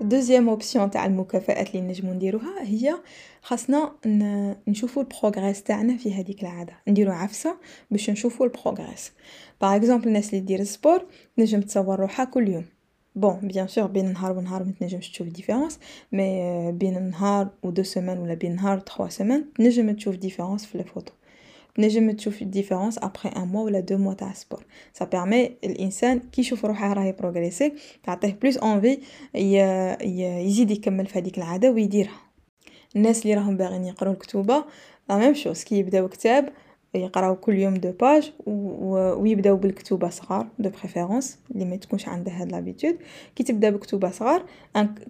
deuxième 0.00 0.48
option 0.48 0.90
تاع 0.90 1.06
المكافآت 1.06 1.74
اللي 1.74 1.80
نجمو 1.80 2.12
نديروها 2.12 2.62
هي 2.62 2.94
خاصنا 3.42 3.92
نشوفو 4.68 5.00
ال 5.00 5.08
progrès 5.08 5.62
تاعنا 5.62 5.96
في 5.96 6.14
هذيك 6.14 6.42
العادة. 6.42 6.72
نديرو 6.88 7.12
عفسة 7.12 7.56
باش 7.90 8.10
نشوفو 8.10 8.44
ال 8.44 8.52
progrès. 8.52 9.12
par 9.60 9.76
exemple 9.76 10.08
الناس 10.08 10.34
اللي 10.34 10.44
دير 10.44 10.64
sport 10.64 11.06
تنجم 11.36 11.60
تصور 11.60 12.00
روحها 12.00 12.24
كل 12.24 12.48
يوم. 12.48 12.64
bon 13.14 13.38
bien 13.42 13.68
sûr 13.68 13.86
بين 13.86 14.12
نهار 14.12 14.38
ونهار 14.38 14.64
ما 14.64 14.72
تنجمش 14.80 15.10
تشوف 15.10 15.28
différence 15.28 15.78
mais 16.12 16.72
بين 16.72 17.10
نهار 17.10 17.48
و 17.62 17.70
deux 17.70 17.82
semaines 17.82 18.18
ولا 18.18 18.34
بين 18.34 18.54
نهار 18.54 18.78
و 18.78 18.80
3 18.80 19.08
semaines 19.08 19.52
تنجم 19.56 19.92
تشوف 19.92 20.16
différence 20.16 20.66
في 20.66 20.78
les 20.78 20.84
تنجم 21.78 22.10
تشوف 22.10 22.42
différence 22.42 22.98
après 22.98 23.30
un 23.36 23.48
mois 23.48 23.64
ولا 23.64 23.80
deux 23.80 23.98
mois 23.98 24.14
تاع 24.14 24.32
sport 24.32 24.64
ça 24.92 25.04
permet 25.04 25.44
الإنسان 25.64 26.20
كي 26.32 26.40
يشوف 26.40 26.64
روحه 26.64 26.92
راهي 26.92 27.12
progresser 27.12 27.72
تعطيه 28.02 28.38
plus 28.42 28.58
envie 28.58 28.98
يزيد 30.46 30.70
يكمل 30.70 31.06
في 31.06 31.18
هذيك 31.18 31.38
العادة 31.38 31.70
ويديرها. 31.70 32.20
الناس 32.96 33.22
اللي 33.22 33.34
راهم 33.34 33.56
باغيين 33.56 33.84
يقراو 33.84 34.12
الكتوبة 34.12 34.64
la 35.08 35.18
même 35.18 35.34
chose 35.34 35.64
كي 35.64 35.78
يبداو 35.78 36.08
كتاب 36.08 36.48
يقراو 36.94 37.36
كل 37.36 37.58
يوم 37.58 37.74
deux 37.74 37.92
pages 37.92 38.32
ويبداو 38.46 39.56
بالكتوبة 39.56 40.08
صغار 40.08 40.46
de 40.58 40.70
préférence 40.70 41.38
اللي 41.50 41.64
ما 41.64 41.76
تكونش 41.76 42.08
عنده 42.08 42.32
هاد 42.32 42.52
l'habitude 42.52 42.96
كي 43.36 43.42
تبدا 43.42 43.70
بكتوبة 43.70 44.10
صغار 44.10 44.44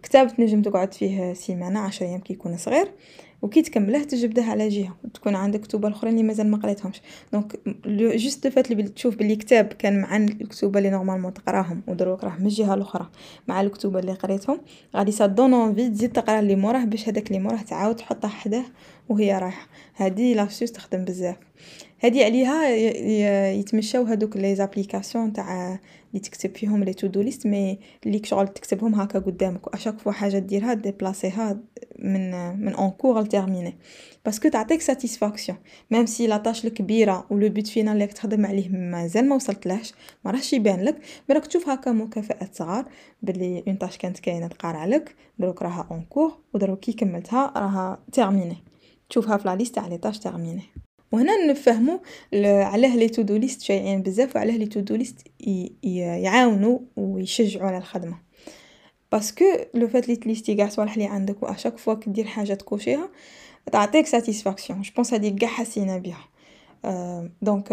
كتاب 0.03 0.37
تنجم 0.37 0.63
تقعد 0.63 0.95
فيه 0.95 1.33
سيمانة 1.33 1.81
عشر 1.81 2.07
أيام 2.07 2.21
كي 2.21 2.33
يكون 2.33 2.57
صغير. 2.57 2.89
وكي 3.43 3.63
تكمله 3.63 4.05
تجبده 4.05 4.43
على 4.45 4.69
جهة 4.69 4.97
وتكون 5.05 5.35
عندك 5.35 5.61
كتب 5.61 5.87
الاخرين 5.87 6.13
اللي 6.13 6.25
مازال 6.25 6.51
ما 6.51 6.57
قريتهمش. 6.57 7.01
donc 7.33 7.61
juste 7.87 8.47
le 8.47 8.51
fait 8.51 8.71
اللي 8.71 8.83
تشوف 8.83 9.17
بلي 9.17 9.37
كتاب 9.37 9.67
كان 9.67 10.01
مع 10.01 10.17
الكتب 10.17 10.77
اللي 10.77 10.91
normalement 10.91 11.35
تقراهم 11.35 11.83
ودروك 11.87 12.25
راه 12.25 12.37
من 12.39 12.47
الجهه 12.47 12.75
الاخرى 12.75 13.09
مع 13.49 13.61
الكتب 13.61 13.97
اللي 13.97 14.13
قريتهم 14.13 14.61
غادي 14.97 15.13
ça 15.13 15.27
donne 15.27 15.55
envie 15.55 15.89
تزيد 15.89 16.13
تقرا 16.13 16.41
اللي 16.41 16.57
موراه 16.57 16.85
باش 16.85 17.09
هذاك 17.09 17.29
اللي 17.29 17.39
موراه 17.39 17.63
تعاود 17.63 17.97
تحطه 17.97 18.29
حداه 18.29 18.65
وهي 19.09 19.39
رايحة. 19.39 19.67
هذه 19.95 20.35
l'astuce 20.35 20.73
تخدم 20.73 21.05
بزاف. 21.05 21.37
هذه 22.01 22.25
عليها 22.25 22.69
يتمشاو 23.51 24.05
هذوك 24.05 24.37
les 24.37 24.55
applications 24.55 25.33
تاع 25.33 25.81
اللي 26.09 26.21
تكتب 26.21 26.57
فيهم 26.57 26.85
les 26.85 26.95
to-do 26.95 27.21
lists 27.21 27.47
mais 27.47 27.79
اللي 28.07 28.21
شغل 28.25 28.49
تكتبهم 28.49 28.95
هكا 28.95 29.19
قدامك 29.19 29.67
و 29.67 29.71
chaque 29.71 29.99
fois 29.99 30.13
حاجة 30.13 30.39
ديرها 30.39 30.75
déplacer 30.75 31.51
ها 31.51 31.61
من 31.99 32.31
من 32.65 32.75
en 32.75 32.91
cours 32.91 33.21
ل 33.21 33.28
terminé 33.28 33.79
parce 34.25 34.40
que 34.40 34.49
تعطيك 34.49 34.81
satisfaction 34.81 35.59
même 35.91 36.07
si 36.07 36.27
la 36.27 36.37
tâche 36.37 36.65
الكبيرة 36.65 37.27
و 37.31 37.39
le 37.39 37.49
but 37.49 37.67
final 37.67 37.93
اللي 37.93 38.07
تخدم 38.07 38.47
عليه 38.47 38.69
مازال 38.69 39.29
ما 39.29 39.35
وصلتلهش 39.35 39.93
ما 40.25 40.31
راهش 40.31 40.53
يبان 40.53 40.81
لك. 40.85 40.97
mais 41.29 41.35
راك 41.35 41.47
تشوف 41.47 41.69
هكا 41.69 41.93
مكافئات 41.93 42.55
صغار 42.55 42.85
بلي 43.23 43.65
une 43.67 43.77
tâche 43.77 43.99
كانت 43.99 44.19
كاينة 44.19 44.47
تقارع 44.47 44.85
لك 44.85 45.17
دروك 45.39 45.63
راها 45.63 45.89
en 45.91 46.03
cours 46.03 46.33
ودروك 46.55 46.81
كي 46.81 46.93
كملتها 46.93 47.53
راها 47.57 47.99
terminée 48.13 48.57
تشوفها 49.11 49.37
في 49.37 49.49
la 49.49 49.57
liste 49.57 49.75
تاع 49.75 49.87
les 49.87 49.99
tâches 49.99 50.19
terminées 50.19 50.63
وهنا 51.13 51.47
نفهمو 51.47 52.01
علاه 52.35 52.97
les 52.97 53.09
to-do 53.09 53.37
lists 53.37 53.63
شايعين 53.63 54.03
بزاف 54.03 54.37
وعلاه 54.37 54.57
les 54.57 54.67
to-do 54.67 54.95
lists 54.95 55.19
يعاونوا 56.23 56.79
ويشجعوا 56.97 57.67
على 57.67 57.79
الخدمة. 57.79 58.19
parce 59.13 59.33
que 59.33 59.45
le 59.75 59.89
fait 59.89 60.09
لي 60.09 60.17
ت 60.17 60.22
lister 60.22 60.55
كاع 60.55 60.69
صوالح 60.69 60.93
اللي 60.93 61.07
عندك 61.07 61.43
و 61.43 61.48
chaque 61.48 61.79
fois 61.79 61.95
كدير 61.95 62.27
حاجة 62.27 62.55
ت 62.55 62.62
cocher 62.62 63.02
ها 63.02 63.09
تعطيك 63.73 64.07
satisfaction 64.07 64.83
je 64.83 64.91
pense 64.97 65.15
هذيك 65.15 65.35
كاع 65.35 65.49
حسينا 65.49 65.99
بها 65.99 66.29
donc 67.43 67.69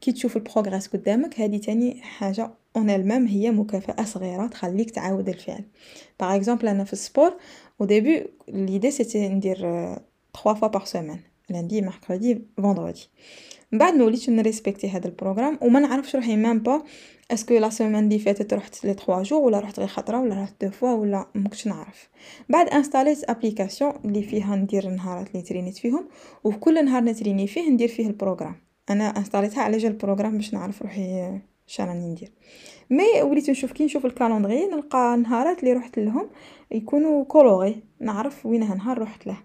كي 0.00 0.12
تشوف 0.12 0.36
ال 0.36 0.42
progrès 0.42 0.86
قدامك 0.86 1.40
هذه 1.40 1.56
تاني 1.56 2.02
حاجة 2.02 2.50
en 2.76 2.90
elle-même 2.90 3.26
هي 3.26 3.50
مكافاه 3.50 4.04
صغيره 4.04 4.46
تخليك 4.46 4.90
تعاود 4.90 5.28
الفعل 5.28 5.64
par 6.20 6.36
exemple 6.36 6.68
أنا 6.68 6.84
في 6.84 6.92
ال 6.92 6.99
sport 6.99 7.36
au 7.80 7.86
début 7.86 8.26
l'idée 8.48 8.90
c'était 8.90 9.28
ندير 9.28 9.56
3 9.56 10.00
fois 10.34 10.68
par 10.68 10.84
semaine 10.84 11.20
lundi 11.50 11.82
mercredi 11.82 12.38
vendredi. 12.58 13.08
بعد 13.72 13.94
ما 13.94 14.04
وليت 14.04 14.30
ن 14.30 14.36
respecter 14.36 14.88
هذا 14.88 15.06
ال 15.06 15.11
programme 15.11 15.58
وما 15.62 15.80
نعرفش 15.80 16.16
روحي 16.16 16.36
même 16.36 16.58
pas 16.58 16.82
est-ce 17.30 17.46
que 17.46 17.54
la 17.54 17.70
semaine 17.70 18.08
اللي 18.08 18.18
فاتت 18.18 18.54
رحت 18.54 18.84
لي 18.84 18.94
3 18.94 19.22
jours 19.22 19.42
ولا 19.42 19.60
رحت 19.60 19.78
غير 19.78 19.88
خطرة 19.88 20.20
ولا 20.20 20.42
رحت 20.42 20.64
deux 20.64 20.70
fois 20.70 20.92
ولا 20.92 21.26
مكنتش 21.34 21.66
نعرف. 21.66 22.08
بعد 22.48 22.68
installer 22.68 23.24
ت 23.24 23.30
application 23.30 23.92
اللي 24.04 24.22
فيها 24.22 24.56
ندير 24.56 24.88
النهارات 24.88 25.30
اللي 25.30 25.42
entraîner 25.42 25.73
ت 25.73 25.76
فيهم 25.76 26.08
وفي 26.44 26.58
كل 26.58 26.84
نهار 26.84 27.04
نتريني 27.04 27.46
فيه 27.46 27.70
ندير 27.70 27.88
فيه 27.88 28.06
البروغرام. 28.06 28.56
أنا 28.90 29.04
انستاليتها 29.04 29.62
على 29.62 29.78
جال 29.78 29.92
البروغرام 29.92 30.36
باش 30.36 30.54
نعرف 30.54 30.82
روحي 30.82 31.38
شراني 31.66 32.06
ندير. 32.06 32.32
مي 32.90 33.22
وليت 33.22 33.50
نشوف 33.50 33.72
كي 33.72 33.84
نشوف 33.84 34.06
الكالندري 34.06 34.66
نلقى 34.66 35.14
النهارات 35.14 35.60
اللي 35.60 35.72
رحت 35.72 35.98
لهم 35.98 36.28
يكونوا 36.70 37.24
كولوري 37.24 37.82
نعرف 38.00 38.46
وين 38.46 38.60
نهار 38.60 38.98
رحت 38.98 39.26
له. 39.26 39.36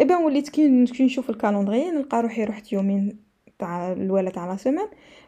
ايبا 0.00 0.16
وليت 0.16 0.48
كي 0.48 0.68
نشوف 1.00 1.30
الكالندري 1.30 1.90
نلقى 1.90 2.22
روحي 2.22 2.44
رحت 2.44 2.72
يومين 2.72 3.18
تاع 3.58 3.92
الاولى 3.92 4.30
تاع 4.30 4.46
لا 4.46 4.56
سيمين 4.56 4.86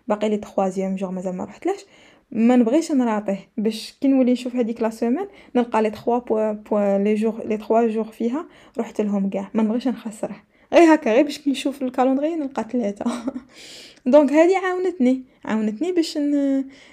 باقي 0.08 0.28
لي 0.28 0.36
تخوازيام 0.36 0.96
جور 0.96 1.10
مازال 1.10 1.36
ما 1.36 1.44
رحتلاش 1.44 1.86
ما 2.30 2.56
نبغيش 2.56 2.92
نراطيه 2.92 3.38
باش 3.56 3.98
كي 4.00 4.08
نولي 4.08 4.32
نشوف 4.32 4.56
هذيك 4.56 4.82
لا 4.82 4.90
سيمين 4.90 5.26
نلقى 5.56 5.82
لي 5.82 5.90
3 5.90 6.18
بوا 6.18 6.52
بوا 6.52 6.98
لي 6.98 7.14
جور 7.14 7.46
لي 7.46 7.56
3 7.56 7.86
جور 7.86 8.04
فيها 8.04 8.46
رحت 8.78 9.00
لهم 9.00 9.30
كاع. 9.30 9.50
ما 9.54 9.62
نبغيش 9.62 9.88
نخسره. 9.88 10.36
غير 10.72 10.94
هكا 10.94 11.12
غير 11.12 11.24
باش 11.24 11.38
كي 11.38 11.50
نشوف 11.50 11.82
ال 11.82 11.87
calendrier 11.87 12.34
نلقى 12.34 12.66
ثلاثة 12.72 13.04
donc 14.06 14.32
هذه 14.32 14.58
عاونتني 14.58 15.22
عاونتني 15.44 15.92
باش 15.92 16.18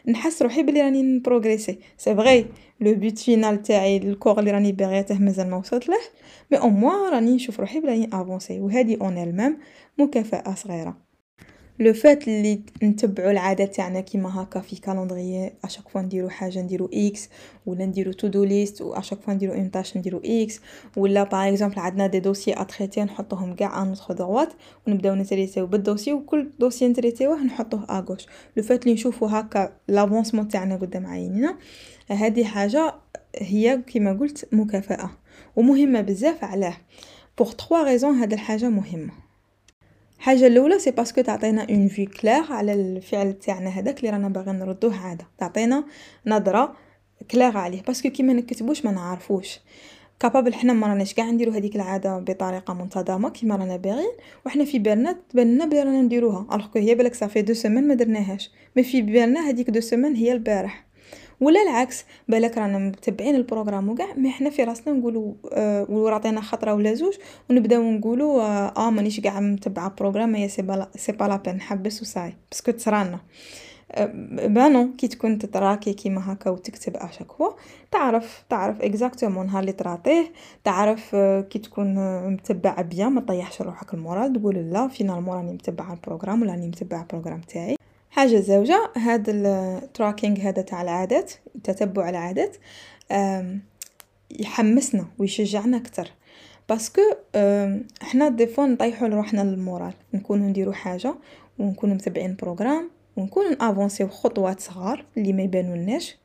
نحس 0.07 0.41
روحي 0.41 0.63
بلي 0.63 0.81
راني 0.81 1.03
ن 1.03 1.10
progresser. 1.10 1.79
c'est 1.97 2.15
vrai 2.15 2.45
le 2.81 2.93
but 2.95 3.19
final 3.19 3.61
تاعي 3.61 3.97
le 3.97 4.09
corps 4.09 4.39
اللي 4.39 4.51
راني 4.51 4.71
باغيته 4.71 5.19
مازال 5.19 5.49
ما 5.49 5.57
وصلت 5.57 5.89
له 5.89 5.97
مي 6.51 6.57
أو 6.57 6.69
موا 6.69 7.09
راني 7.09 7.35
نشوف 7.35 7.59
روحي 7.59 7.79
بلي 7.79 7.91
راني 7.91 8.09
avancer 8.13 8.59
وهذه 8.59 8.97
en 9.01 9.17
elle-même 9.17 9.57
مكافأة 9.97 10.55
صغيرة. 10.55 11.06
le 11.79 11.93
fait 11.93 12.27
اللي 12.27 12.61
نتبعوا 12.83 13.31
العاده 13.31 13.65
تاعنا 13.65 14.01
كيما 14.01 14.43
هكا 14.43 14.59
في 14.59 14.75
calendrier 14.75 15.51
à 15.63 15.67
chaque 15.67 15.89
fois 15.89 16.01
نديرو 16.01 16.29
حاجة 16.29 16.61
نديرو 16.61 16.89
X 16.93 17.29
ولا 17.65 17.85
نديرو 17.85 18.11
to-do 18.11 18.27
list 18.27 18.43
و 18.43 18.81
chaque 18.81 19.21
fois 19.21 19.33
نديرو 19.33 19.53
une 19.53 19.71
tâche 19.71 19.97
نديرو 19.97 20.21
X 20.25 20.59
ولا 20.97 21.23
par 21.23 21.49
exemple 21.49 21.79
عندنا 21.79 22.07
des 22.07 22.19
dossiers 22.19 22.53
à 22.53 22.63
traiter 22.63 23.03
نحطوهم 23.03 23.55
كاع 23.55 23.81
à 23.81 23.87
notre 23.87 24.11
droite 24.11 24.53
ونبداو 24.87 25.15
ن 25.15 25.21
traiter 25.22 25.65
يو 25.67 25.76
بال 25.76 25.84
dossier 25.84 26.13
وكل 26.13 26.49
dossier 26.59 26.87
ن 26.87 26.92
traiter 26.92 27.28
يوه 27.28 27.43
نحطوه 27.43 27.85
à 27.89 27.94
gauche 27.94 28.25
le 28.57 28.63
fait 28.63 28.83
اللي 28.83 28.93
نشوفو 28.93 29.25
هكا 29.25 29.73
l'avancement 29.87 30.47
تاعنا 30.47 30.75
قدام 30.75 31.05
عينينا 31.05 31.57
هذه 32.09 32.43
حاجة 32.43 32.95
هي 33.35 33.81
كيما 33.87 34.13
قلت 34.13 34.47
مكافاه 34.51 35.09
ومهمه 35.55 36.01
بزاف 36.01 36.43
علاه 36.43 36.77
pour 37.37 37.51
trois 37.51 37.83
raisons 37.83 38.15
هاد 38.15 38.33
الحاجة 38.33 38.69
مهمه 38.69 39.26
الحاجة 40.17 40.47
الأولى 40.47 40.79
c'est 40.79 40.91
parce 40.91 41.10
que 41.10 41.21
تعطينا 41.21 41.67
une 41.69 41.87
vue 41.87 42.05
claire 42.05 42.43
على 42.49 42.73
الفعل 42.73 43.33
تاعنا 43.33 43.69
هذاك 43.69 43.99
اللي 43.99 44.09
رانا 44.09 44.29
باغيين 44.29 44.59
نردوه 44.59 44.97
عادة. 44.97 45.27
تعطينا 45.37 45.83
نظرة 46.25 46.75
كلير 47.31 47.57
عليه. 47.57 47.81
parce 47.81 47.99
que 47.99 48.09
كي 48.09 48.23
ما 48.23 48.33
نكتبوش 48.33 48.85
ما 48.85 48.91
نعرفوش. 48.91 49.59
capable 50.19 50.53
حنا 50.53 50.73
ما 50.73 50.87
راناش 50.87 51.13
كاع 51.13 51.29
نديرو 51.29 51.51
هذيك 51.51 51.75
العادة 51.75 52.19
بطريقة 52.19 52.73
منتظمة 52.73 53.29
كيما 53.29 53.55
رانا 53.55 53.77
باغيين 53.77 54.11
وحنا 54.45 54.65
في 54.65 54.79
بالنا 54.79 55.17
تبان 55.29 55.53
لنا 55.53 55.65
بلي 55.65 55.83
رانا 55.83 56.01
نديروها. 56.01 56.47
alors 56.55 56.67
هي 56.75 56.95
بالك 56.95 57.15
صافي 57.15 57.41
deux 57.41 57.53
semaines 57.53 57.87
ما 57.87 57.93
درناهاش. 57.93 58.51
mais 58.75 58.83
في 58.83 59.01
بالنا 59.01 59.49
هذيك 59.49 59.69
deux 59.69 59.79
semaines 59.79 60.15
هي 60.15 60.31
البارح. 60.31 60.86
ولا 61.41 61.61
العكس 61.61 62.05
بالك 62.27 62.57
رانا 62.57 62.77
متبعين 62.77 63.35
ال 63.35 63.41
programme 63.41 63.89
وكاع 63.89 64.13
mais 64.13 64.31
حنا 64.31 64.49
في 64.49 64.63
راسنا 64.63 64.93
نقولوا 64.93 65.33
آه 65.53 65.85
ولو 65.89 66.07
rater 66.07 66.32
ينا 66.32 66.41
خطرة 66.41 66.73
ولا 66.73 66.93
زوج 66.93 67.13
ونبداو 67.49 67.91
نقولوا 67.91 68.41
آه, 68.41 68.73
آه 68.77 68.89
مانيش 68.89 69.19
كاع 69.19 69.39
متبعة 69.39 69.95
programme 69.99 70.35
هي 70.35 70.49
c'est 70.49 70.61
pas 70.61 70.87
c'est 70.95 71.11
pas 71.11 71.23
la 71.25 71.35
peine 71.35 71.55
نحبس 71.55 72.01
وصاي 72.01 72.33
parce 72.51 72.64
que 72.64 72.71
تصرالنا 72.71 73.19
آه 73.91 74.05
bah 74.47 74.71
non 74.71 74.95
كي 74.97 75.07
تكون 75.07 75.37
ت 75.37 75.44
tracker 75.44 75.93
كيما 75.93 76.33
هكا 76.33 76.49
وتكتب 76.49 76.97
à 76.97 77.02
chaque 77.02 77.31
fois 77.31 77.49
تعرف 77.91 78.43
تعرف 78.49 78.81
exactement 78.81 79.45
نهار 79.45 79.59
اللي 79.59 79.71
ت 79.71 79.79
rater 79.79 80.16
يه 80.16 80.31
تعرف 80.63 81.15
آه 81.15 81.41
كي 81.41 81.59
تكون 81.59 81.97
آه 81.97 82.27
متبع 82.27 82.81
bien 82.81 83.11
ما 83.11 83.21
طيحش 83.21 83.61
روحك 83.61 83.93
ال 83.93 84.00
moral 84.00 84.33
تقول 84.33 84.55
لا 84.55 84.87
finalement 84.87 85.35
راني 85.37 85.53
متبعة 85.53 85.93
ال 85.93 85.98
programme 85.98 86.41
ولا 86.41 86.51
راني 86.51 86.67
متبعة 86.67 87.01
ال 87.01 87.05
programme 87.05 87.41
تاعي. 87.41 87.77
حاجة 88.09 88.39
زوجة 88.39 88.91
هاد 88.97 89.25
ال 89.29 89.41
tracking 89.41 90.39
هذا 90.39 90.61
تاع 90.61 90.81
العادات 90.81 91.31
تتبع 91.63 92.09
العادات 92.09 92.57
يحمسنا 94.39 95.05
ويشجعنا 95.19 95.77
أكثر 95.77 96.11
parce 96.69 96.89
que 96.89 97.01
إحنا 98.01 98.29
des 98.29 98.45
fois 98.45 98.65
نطيحوا 98.65 99.07
لروحنا 99.07 99.41
ال 99.41 99.50
moral 99.50 99.93
نكونوا 100.13 100.47
نديروا 100.49 100.73
حاجة 100.73 101.15
ونكونوا 101.59 101.95
متبعين 101.95 102.35
programme 102.35 102.89
ونكونوا 103.17 103.69
avancer 103.69 103.99
يو 103.99 104.07
خطوات 104.07 104.59
صغار 104.59 105.05
اللي 105.17 105.33
ما 105.33 105.41
يبانولناش. 105.41 106.17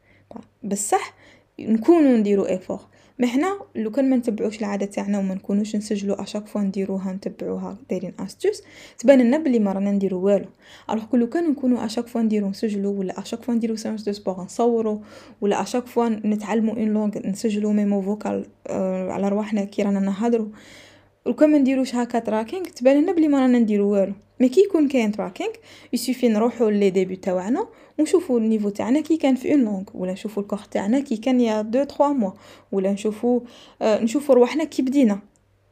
بصح 0.62 1.14
نكونوا 1.60 2.16
نديروا 2.16 2.48
effort 2.48 2.80
mais 3.18 3.26
حنا 3.26 3.58
لو 3.74 3.90
كان 3.90 4.10
ما 4.10 4.16
نتبعوش 4.16 4.58
العادة 4.58 4.86
تاعنا 4.86 5.18
وما 5.18 5.34
نكونوش 5.34 5.76
نسجلوا 5.76 6.22
à 6.22 6.26
chaque 6.26 6.46
fois 6.46 6.60
نديروها 6.60 7.12
نتبعوها. 7.12 7.76
دايرين 7.90 8.12
astuce 8.20 8.62
تبان 8.98 9.20
لنا 9.20 9.38
بلي 9.38 9.58
ما 9.58 9.72
رانا 9.72 9.90
نديرو 9.90 10.20
والو. 10.26 10.46
alors 10.90 11.04
que 11.04 11.16
لو 11.16 11.26
كان 11.26 11.50
نكونوا 11.50 11.84
à 11.84 11.87
chaque 11.87 12.06
fois 12.06 12.22
نديرو 12.22 12.48
نسجلوا 12.48 12.98
ولا 12.98 13.20
à 13.20 13.23
chaque 13.23 13.42
fois 13.42 13.54
نديرو 13.54 13.76
séance 13.76 14.02
de 14.02 14.12
sport 14.12 14.40
نصوروا 14.40 14.98
ولا 15.40 15.62
à 15.62 15.66
chaque 15.66 15.86
fois 15.86 16.08
نتعلموا 16.08 16.74
une 16.74 16.88
langue 16.88 17.10
نسجلوا 17.24 17.72
mémo 17.72 18.02
vocal 18.02 18.46
آه 18.66 19.12
على 19.12 19.28
رواحنا 19.28 19.64
كي 19.64 19.82
رانا 19.82 20.00
نهضروا. 20.00 20.48
وكان 21.26 21.50
ما 21.50 21.58
نديروش 21.58 21.94
هكا 21.94 22.18
tracking 22.18 22.64
تبان 22.64 23.02
لنا 23.02 23.12
بلي 23.12 23.28
ما 23.28 23.40
رانا 23.40 23.58
نديرو 23.58 23.92
والو. 23.92 24.12
mais 24.42 24.48
كي 24.48 24.60
يكون 24.60 24.88
كاين 24.88 25.12
tracking 25.12 25.50
il 25.92 26.01
suffit 26.01 26.28
نروحو 26.28 26.68
les 26.68 26.90
débuts 26.90 27.16
تاعنا 27.16 27.66
ونشوفو 27.98 28.38
ال 28.38 28.43
niveau 28.43 28.68
تاعنا 28.68 29.00
كي 29.00 29.16
كان 29.16 29.34
في 29.34 29.52
en 29.52 29.64
langue 29.64 29.84
ولا 29.94 30.12
نشوفو 30.12 30.40
ال 30.40 30.43
corps 30.43 30.58
تاعنا 30.58 31.00
كي 31.00 31.16
كان 31.16 31.40
يا 31.40 31.62
دو 31.62 31.84
تخوا 31.84 32.08
موا 32.08 32.30
ولا 32.72 32.92
نشوفو 32.92 33.40
نشوفو 33.82 34.32
رواحنا 34.32 34.64
كي 34.64 34.82
بدينا 34.82 35.18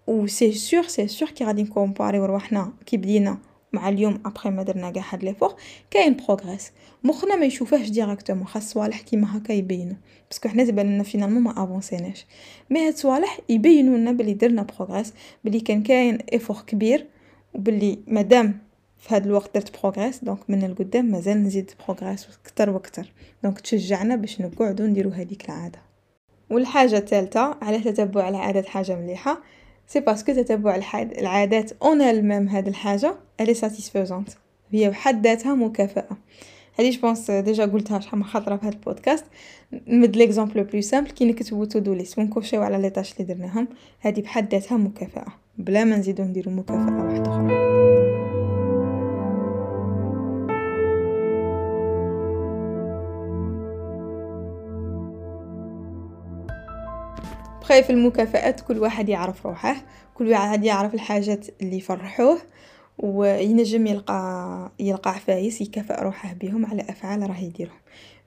et 0.06 0.26
c'est 0.26 0.52
sûr 0.52 0.82
c'est 0.82 1.08
sûr 1.08 1.30
كي 1.30 1.44
غادي 1.44 1.62
نكومباريو 1.62 2.24
رواحنا 2.24 2.72
كي 2.87 2.96
بدينا 2.96 3.38
مع 3.72 3.88
اليوم 3.88 4.18
ابخي 4.26 4.50
ما 4.50 4.62
درنا 4.62 4.90
قاع 4.90 5.04
هاد 5.11 5.24
l'effort 5.24 5.54
كاين 5.90 6.16
progrès 6.16 6.72
مخنا 7.04 7.37
ما 7.37 7.46
يشوفهش 7.46 7.88
directement 7.88 8.46
خاص 8.46 8.72
صوالح 8.72 9.00
كيما 9.00 9.37
هكا 9.37 9.52
يبينو 9.52 9.96
parce 10.30 10.42
que 10.42 10.48
حنا 10.48 10.64
تبان 10.64 10.87
لنا 10.87 11.02
finalement 11.02 11.42
ما 11.42 11.64
افونسيناش 11.64 12.26
mais 12.70 12.86
هاد 12.87 12.96
صوالح 12.96 13.40
يبينوا 13.48 13.98
لنا 13.98 14.12
بلي 14.12 14.35
درنا 14.35 14.62
progrès 14.62 15.12
بلي 15.44 15.61
كان 15.61 15.83
كاين 15.83 16.18
effort 16.32 16.56
كبير. 16.66 17.06
وبلي 17.54 17.98
مادام 18.06 18.58
في 18.98 19.14
هذا 19.14 19.26
الوقت 19.26 19.54
درت 19.54 19.80
progrès 19.80 20.24
donc 20.24 20.38
من 20.48 20.64
القدام 20.64 21.04
مازال 21.04 21.42
نزيد 21.44 21.70
progrès 21.86 22.28
كتر 22.44 22.70
وكتر 22.70 23.12
donc 23.44 23.60
تشجعنا 23.60 24.16
باش 24.16 24.40
نقعدو 24.40 24.84
نديرو 24.84 25.10
هذيك 25.10 25.44
العادة. 25.44 25.78
والحاجة 26.50 26.98
الثالثة 26.98 27.56
على 27.62 27.78
تتبع 27.78 28.28
العادات 28.28 28.66
حاجة 28.66 28.96
مليحة؟ 28.96 29.40
c'est 29.86 30.00
parce 30.00 30.20
que 30.20 30.32
تتبع 30.32 30.80
العادات 30.94 31.72
en 31.82 32.02
elle-même 32.02 32.48
هاد 32.48 32.68
الحاجة 32.68 33.14
elle 33.40 33.54
est 33.54 33.68
satisfaisante 33.68 34.28
هي 34.70 34.90
بحد 34.90 35.26
ذاتها 35.26 35.54
مكافأة. 35.54 36.16
هذه 36.78 36.90
je 36.90 37.02
pense 37.02 37.30
déjà 37.30 37.64
قلتها 37.64 38.00
شحال 38.00 38.18
من 38.18 38.24
خطرة 38.24 38.56
في 38.56 38.66
هذا 38.66 38.74
البودكاست. 38.74 39.24
نمد 39.86 40.16
l'exemple 40.16 40.58
le 40.60 40.64
plus 40.64 40.80
simple 40.80 41.10
كي 41.10 41.24
نكتبو 41.24 41.64
to-do 41.64 41.94
list 41.94 42.18
ونكوشيو 42.18 42.62
على 42.62 42.78
les 42.78 42.90
tâches 42.90 43.12
اللي 43.12 43.34
درناهم 43.34 43.68
هذه 44.00 44.20
بحد 44.20 44.54
ذاتها 44.54 44.76
مكافأة. 44.76 45.26
بلا 45.60 45.84
ما 45.84 45.96
نزيدو 45.96 46.22
نديرو 46.22 46.50
مكافأة 46.50 47.04
واحدة 47.04 47.30
أخرى. 47.30 47.60
بخي 57.60 57.82
في 57.82 57.90
المكافآت 57.90 58.60
كل 58.60 58.78
واحد 58.78 59.08
يعرف 59.08 59.46
روحه 59.46 59.76
كل 60.14 60.28
واحد 60.28 60.64
يعرف 60.64 60.94
الحاجات 60.94 61.46
اللي 61.60 61.76
يفرحوه. 61.76 62.38
وينجم 63.02 63.86
يلقى 63.86 64.72
يلقى 64.80 65.10
عفايس 65.10 65.60
يكافئ 65.60 66.02
روحه 66.02 66.32
بهم 66.32 66.66
على 66.66 66.82
أفعال 66.82 67.30
راه 67.30 67.38
يديرهم. 67.38 67.78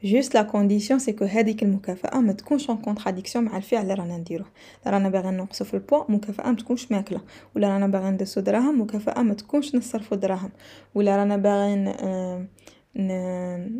juste 0.03 0.35
la 0.35 0.41
condition 0.41 0.99
c'est 0.99 1.11
que 1.11 1.25
هذيك 1.25 1.63
المكافأة 1.63 2.19
ما 2.19 2.33
تكونش 2.33 2.69
en 2.69 2.77
contradiction 2.77 3.45
مع 3.45 3.57
الفعل 3.57 3.81
اللي 3.81 3.93
رانا 3.93 4.17
نديروه. 4.17 4.47
رانا 4.87 5.09
باغيين 5.09 5.37
نقصوا 5.37 5.65
في 5.65 5.73
البوا 5.73 6.11
مكافأة 6.11 6.49
ما 6.49 6.55
تكونش 6.55 6.91
ماكلة. 6.91 7.21
ولا 7.55 7.67
رانا 7.67 7.87
باغيين 7.87 8.13
ندسو 8.13 8.41
دراهم 8.41 8.81
مكافأة 8.81 9.21
ما 9.21 9.33
تكونش 9.33 9.75
نصرفوا 9.75 10.17
دراهم. 10.17 10.51
ولا 10.95 11.17
رانا 11.17 11.37
باغيين 11.37 11.87
آه 11.87 12.45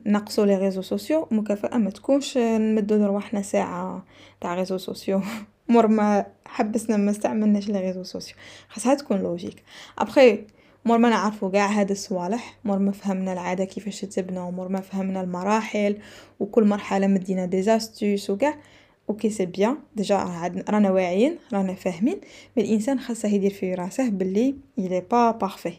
نقصوا 0.06 0.45
les 0.45 0.58
réseaux 0.58 0.82
sociaux 0.82 1.27
مكافأة 1.32 1.77
ما 1.77 1.89
تكونش 1.89 2.38
نمدو 2.38 2.95
لرواحنا 2.95 3.41
ساعة 3.41 4.06
تاع 4.41 4.56
réseaux 4.56 4.77
sociaux 4.77 5.21
مور 5.69 5.88
ما 5.88 6.25
حبسنا 6.45 6.97
ما 6.97 7.12
استعملناش 7.12 7.69
les 7.69 7.79
réseaux 7.79 8.03
sociaux 8.03 8.36
خاصها 8.69 8.95
تكون 8.95 9.17
logique 9.17 9.63
après 9.97 10.45
مور 10.86 10.98
ما 10.98 11.10
نعرفو 11.10 11.50
قاع 11.50 11.67
هاد 11.67 11.91
الصوالح 11.91 12.58
مور 12.65 12.80
ما 12.80 12.91
فهمنا 12.91 13.34
العادة 13.34 13.65
كيفاش 13.65 14.02
تتبنى 14.02 14.52
مور 14.52 14.67
ما 14.67 14.82
فهمنا 14.82 15.22
المراحل 15.22 15.98
وكل 16.39 16.63
مرحلة 16.63 17.08
مدينا 17.08 17.46
des 17.45 17.62
astuces 17.62 18.29
وكاع 18.30 18.56
ok 19.10 19.29
c'est 19.29 19.45
bien 19.45 19.77
déjà 19.95 20.17
رانا 20.69 20.91
واعيين 20.91 21.38
رانا 21.54 21.74
فاهمين. 21.74 22.22
mais 22.58 22.63
الإنسان 22.63 23.00
خاصه 23.00 23.28
يدير 23.30 23.54
في 23.54 23.74
راسه 23.74 24.10
باللي 24.10 24.56
il 24.77 25.01
est 25.12 25.21
pas 25.21 25.32
parfait 25.32 25.73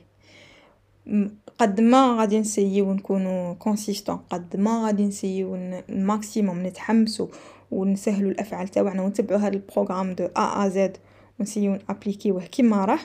قد 1.58 1.80
ما 1.80 2.16
غادي 2.20 2.40
نسيو 2.40 2.92
نكونو 2.92 3.54
consistants 3.58 4.16
قد 4.16 4.56
ما 4.56 4.86
غادي 4.86 5.06
نسيو 5.06 5.54
ال 5.54 5.68
maximum 5.68 6.66
نتحمسو 6.66 7.28
ونسهلو 7.70 8.28
الأفعال 8.30 8.68
تاعنا 8.68 9.02
ونتبعو 9.02 9.38
هاد 9.38 9.54
ال 9.54 9.60
programme 9.60 10.12
de 10.14 10.24
A 10.24 10.64
à 10.64 10.68
Z 10.68 10.96
ونسيو 11.40 11.78
نابليكيوه 11.88 12.44
كيما 12.44 12.84
راه 12.84 12.98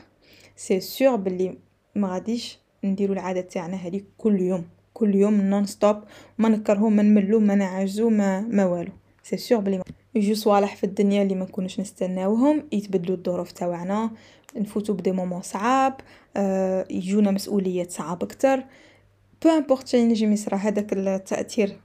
c'est 0.55 0.79
sûr 0.79 1.15
بلي 1.15 1.57
ما 1.95 2.07
غاديش 2.07 2.59
نديرو 2.83 3.13
العادة 3.13 3.41
تاعنا 3.41 3.77
هذه 3.77 4.01
كل 4.17 4.41
يوم. 4.41 4.65
كل 4.93 5.15
يوم 5.15 5.41
non-stop 5.41 5.97
ما 6.37 6.49
نكرهو 6.49 6.89
ما 6.89 7.03
نملو 7.03 7.39
ما 7.39 7.55
نعجزو 7.55 8.09
ما 8.09 8.41
ما 8.41 8.65
والو. 8.65 8.91
c'est 9.23 9.37
sûr 9.37 9.59
بلي 9.59 9.81
يجو 10.15 10.33
صوالح 10.33 10.75
في 10.75 10.83
الدنيا 10.83 11.23
اللي 11.23 11.35
ما 11.35 11.45
نكونوش 11.45 11.79
نستناوهم 11.79 12.63
يتبدلوا 12.71 13.17
الظروف 13.17 13.51
تاعنا 13.51 14.11
نفوتو 14.55 14.93
ب 14.93 14.98
des 14.98 15.11
moments 15.11 15.41
صعاب 15.41 15.93
آه 16.37 16.85
يجونا 16.89 17.31
مسؤوليات 17.31 17.91
صعاب 17.91 18.23
أكتر. 18.23 18.63
peu 19.43 19.49
importe 19.49 19.87
شي 19.87 20.05
نجي 20.05 20.25
يصرا 20.25 20.57
هذاك 20.57 20.93
التأثير 20.93 21.79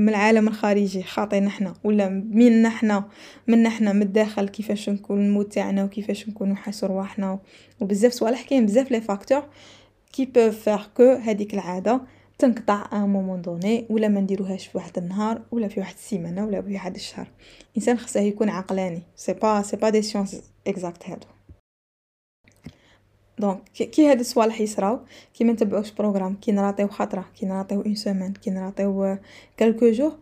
من 0.00 0.08
العالم 0.08 0.48
الخارجي 0.48 1.02
خاطينا 1.02 1.50
حنا 1.50 1.74
ولا 1.84 2.08
منا 2.08 2.68
حنا 2.68 3.04
منا 3.48 3.70
حنا 3.70 3.92
من 3.92 4.02
الداخل؟ 4.02 4.48
كيفاش 4.48 4.88
نكون؟ 4.88 5.20
ال 5.20 5.26
mood 5.26 5.48
تاعنا 5.48 5.84
وكيفاش 5.84 6.28
نكونوا 6.28 6.52
نحسوا 6.52 6.88
رواحنا؟ 6.88 7.38
وبزاف 7.80 8.12
صوالح 8.12 8.42
كاين 8.42 8.66
بزاف 8.66 8.90
les 8.90 9.00
facteurs 9.00 9.42
qui 10.12 10.24
peuvent 10.24 10.50
faire 10.50 10.90
que 10.96 11.12
هذيك 11.12 11.54
العادة 11.54 12.00
تنقطع 12.38 12.86
un 12.92 13.08
moment 13.08 13.42
donné 13.42 13.86
ولا 13.90 14.08
ما 14.08 14.20
نديروهاش 14.20 14.66
في 14.66 14.78
واحد 14.78 14.98
النهار 14.98 15.42
ولا 15.50 15.68
في 15.68 15.80
واحد 15.80 15.94
السيمانة 15.94 16.46
ولا 16.46 16.62
في 16.62 16.74
واحد 16.74 16.94
الشهر. 16.94 17.28
الانسان 17.70 17.98
خصه 17.98 18.20
يكون 18.20 18.48
عقلاني. 18.48 19.02
c'est 19.16 19.32
pas 19.32 19.62
c'est 19.62 19.76
pas 19.76 19.90
des 19.90 20.02
sciences 20.02 20.42
exactes 20.66 21.08
هادو. 21.08 21.26
donc 23.40 23.62
كي 23.72 24.10
هاد 24.10 24.20
الصوالح 24.20 24.60
يصراو 24.60 24.98
كي 25.34 25.44
ما 25.44 25.52
نتبعوش 25.52 25.90
programme 25.90 26.34
كي 26.34 26.52
نراطيو 26.52 26.88
خطره 26.88 27.24
كي 27.40 27.46
نراطيو 27.46 27.80
une 27.80 27.94
semaine 27.94 28.32
كي 28.32 28.50
نراطيو 28.50 29.18
quelques 29.56 29.90
jours 29.90 30.12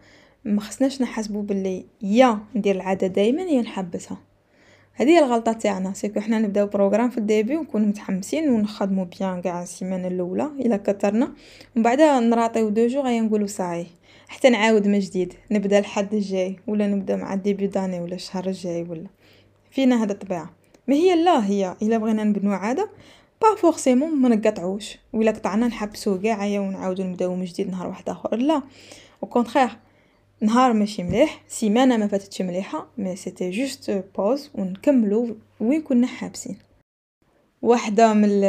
ما 0.45 0.61
خصناش 0.61 1.03
نحسبو 1.03 1.41
باللي 1.41 1.85
يا 2.03 2.39
ندير 2.55 2.77
العاده 2.77 3.07
دائما 3.07 3.43
يا 3.43 3.63
نحبسها 3.63 4.19
هذه 4.95 5.09
هي 5.09 5.19
الغلطه 5.19 5.53
تاعنا 5.53 5.93
c'est 5.93 6.10
que 6.10 6.21
حنا 6.21 6.39
نبداو 6.39 6.67
programme 6.67 7.11
في 7.11 7.19
ال 7.19 7.25
début 7.25 7.57
ونكونو 7.57 7.87
متحمسين 7.87 8.51
ونخدمو 8.51 9.05
bien 9.05 9.43
قاع 9.43 9.63
السيمانه 9.63 10.09
الاولى 10.09 10.51
الا 10.61 10.77
كثرنا 10.77 11.33
ومن 11.77 11.83
بعد 11.83 12.01
نراطيو 12.01 12.69
deux 12.69 12.87
jours 12.87 13.05
غيا 13.05 13.21
نقولو 13.21 13.47
صاي 13.47 13.87
حتى 14.29 14.51
نعاود 14.51 14.89
من 14.89 14.99
جديد 14.99 15.35
نبدا 15.51 15.79
الحد 15.79 16.15
الجاي 16.15 16.57
ولا 16.67 16.87
نبدا 16.87 17.17
مع 17.17 17.35
ال 17.35 17.40
début 17.40 17.67
d'année 17.67 18.01
ولا 18.01 18.15
الشهر 18.15 18.47
الجاي 18.47 18.83
ولا 18.83 19.07
فينا 19.71 20.03
هذا 20.05 20.13
الطبيعه 20.13 20.58
ما 20.89 20.95
هي 20.95 21.25
لا 21.25 21.47
هي 21.47 21.77
إلا 21.83 21.99
بغينا 21.99 22.25
نبنو 22.25 22.53
عادة. 22.53 22.91
pas 23.43 23.55
forcément 23.55 24.11
ما 24.11 24.29
نقطعوش. 24.29 24.99
ولا 25.13 25.31
قطعنا 25.31 25.67
نحبسو 25.67 26.21
كاع 26.21 26.61
ونعاودو 26.61 27.03
نبداو 27.03 27.35
من 27.35 27.45
جديد 27.45 27.71
نهار 27.71 27.89
واحد 27.89 28.09
آخر. 28.09 28.37
لا. 28.37 28.63
au 29.23 29.29
contraire 29.29 29.71
نهار 30.41 30.73
ماشي 30.73 31.03
مليح. 31.03 31.43
سيمانة 31.49 31.97
ما 31.97 32.07
فاتتش 32.07 32.43
مليحة. 32.43 32.87
mais 32.99 33.17
c'était 33.17 33.51
juste 33.51 34.05
pause 34.17 34.51
ونكملو 34.55 35.37
وين 35.61 35.83
كنا 35.83 36.07
حابسين. 36.07 36.59
واحدة 37.63 38.13
من 38.13 38.41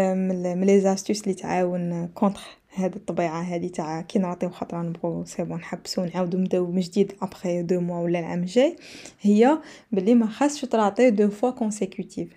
من 0.58 0.65
les 0.65 0.80
astuces 0.82 1.24
اللي 1.23 1.34
تعاون 1.34 2.08
contre 2.08 2.41
هاد 2.75 2.95
الطبيعة 2.95 3.41
هادي 3.41 3.69
تاع 3.69 4.01
كي 4.01 4.19
نعطيو 4.19 4.49
خطره 4.49 4.82
نبغو 4.82 5.25
c'est 5.26 5.43
bon 5.43 5.58
نحبسو 5.58 6.05
نعاودو 6.05 6.38
نبداو 6.38 6.71
من 6.71 6.79
جديد 6.79 7.13
après 7.22 7.62
deux 7.62 7.80
mois 7.80 8.00
ولا 7.99 8.19
العام 8.19 8.39
الجاي 8.39 8.75
هي 9.21 9.58
بلي 9.91 10.15
ما 10.15 10.27
خاصش 10.27 10.62
تعطي 10.62 11.10
deux 11.10 11.30
fois 11.30 11.52
consécutives 11.52 12.30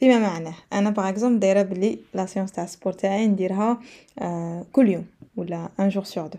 فيما 0.00 0.18
معناه؟ 0.18 0.54
أنا 0.72 0.90
par 0.90 1.08
exemple 1.08 1.40
دايرة 1.40 1.62
بلي 1.62 1.98
la 2.14 2.26
séance 2.26 2.52
تاع 2.52 2.66
sport 2.66 2.92
تاعي 2.92 3.26
نديرها 3.26 3.80
آه 4.18 4.66
كل 4.72 4.88
يوم 4.88 5.06
ولا 5.36 5.68
un 5.80 5.88
jour 5.88 6.04
sur 6.04 6.26
deux 6.26 6.38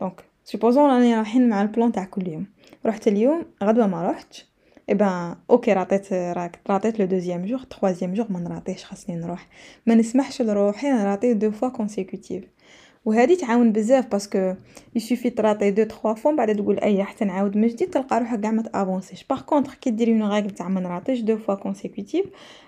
donc 0.00 0.24
supposons 0.44 0.90
راني 0.90 1.16
رايحين 1.16 1.48
مع 1.48 1.62
ال 1.62 1.68
plan 1.68 1.92
تاع 1.92 2.04
كل 2.04 2.28
يوم. 2.28 2.46
رحت 2.86 3.08
اليوم 3.08 3.44
غدوة 3.62 3.86
ما 3.86 4.10
رحتش 4.10 4.46
eh 4.88 4.94
ben 4.94 5.36
ok 5.50 5.72
راتيت 5.72 6.12
راك 6.12 6.60
راتيت 6.70 7.00
le 7.00 7.06
deuxième 7.06 7.46
jour 7.46 7.58
troisième 7.58 8.14
jour 8.14 8.26
ما 8.32 8.40
نراطيش 8.40 8.84
خاصني 8.84 9.16
نروح. 9.16 9.48
ما 9.86 9.94
نسمحش 9.94 10.42
لروحي 10.42 10.90
نراطي 10.90 11.34
deux 11.34 11.50
fois 11.50 11.68
consécutives 11.68 12.44
وهذه 13.04 13.34
تعاون 13.34 13.72
بزاف 13.72 14.06
parce 14.06 14.36
que 14.36 14.54
il 14.94 15.03
suffit 15.03 15.30
تراطي 15.30 15.70
دو 15.70 15.84
تخوا 15.84 16.14
فوا 16.14 16.32
بعد 16.32 16.56
تقول 16.56 16.78
أي 16.78 17.04
حتى 17.04 17.24
نعاود 17.24 17.56
من 17.56 17.68
جديد 17.68 17.90
تلقى 17.90 18.18
روحك 18.18 18.40
كاع 18.40 18.50
ما 18.50 18.62
تأفونسيش. 18.62 19.24
par 19.24 19.40
contre 19.40 19.74
كي 19.74 19.90
ديري 19.90 20.12
une 20.12 20.32
règle 20.32 20.50
تاع 20.50 20.68
ما 20.68 20.80
نراطيش 20.80 21.20
deux 21.20 21.36
fois 21.36 21.54
consécutives 21.54 22.26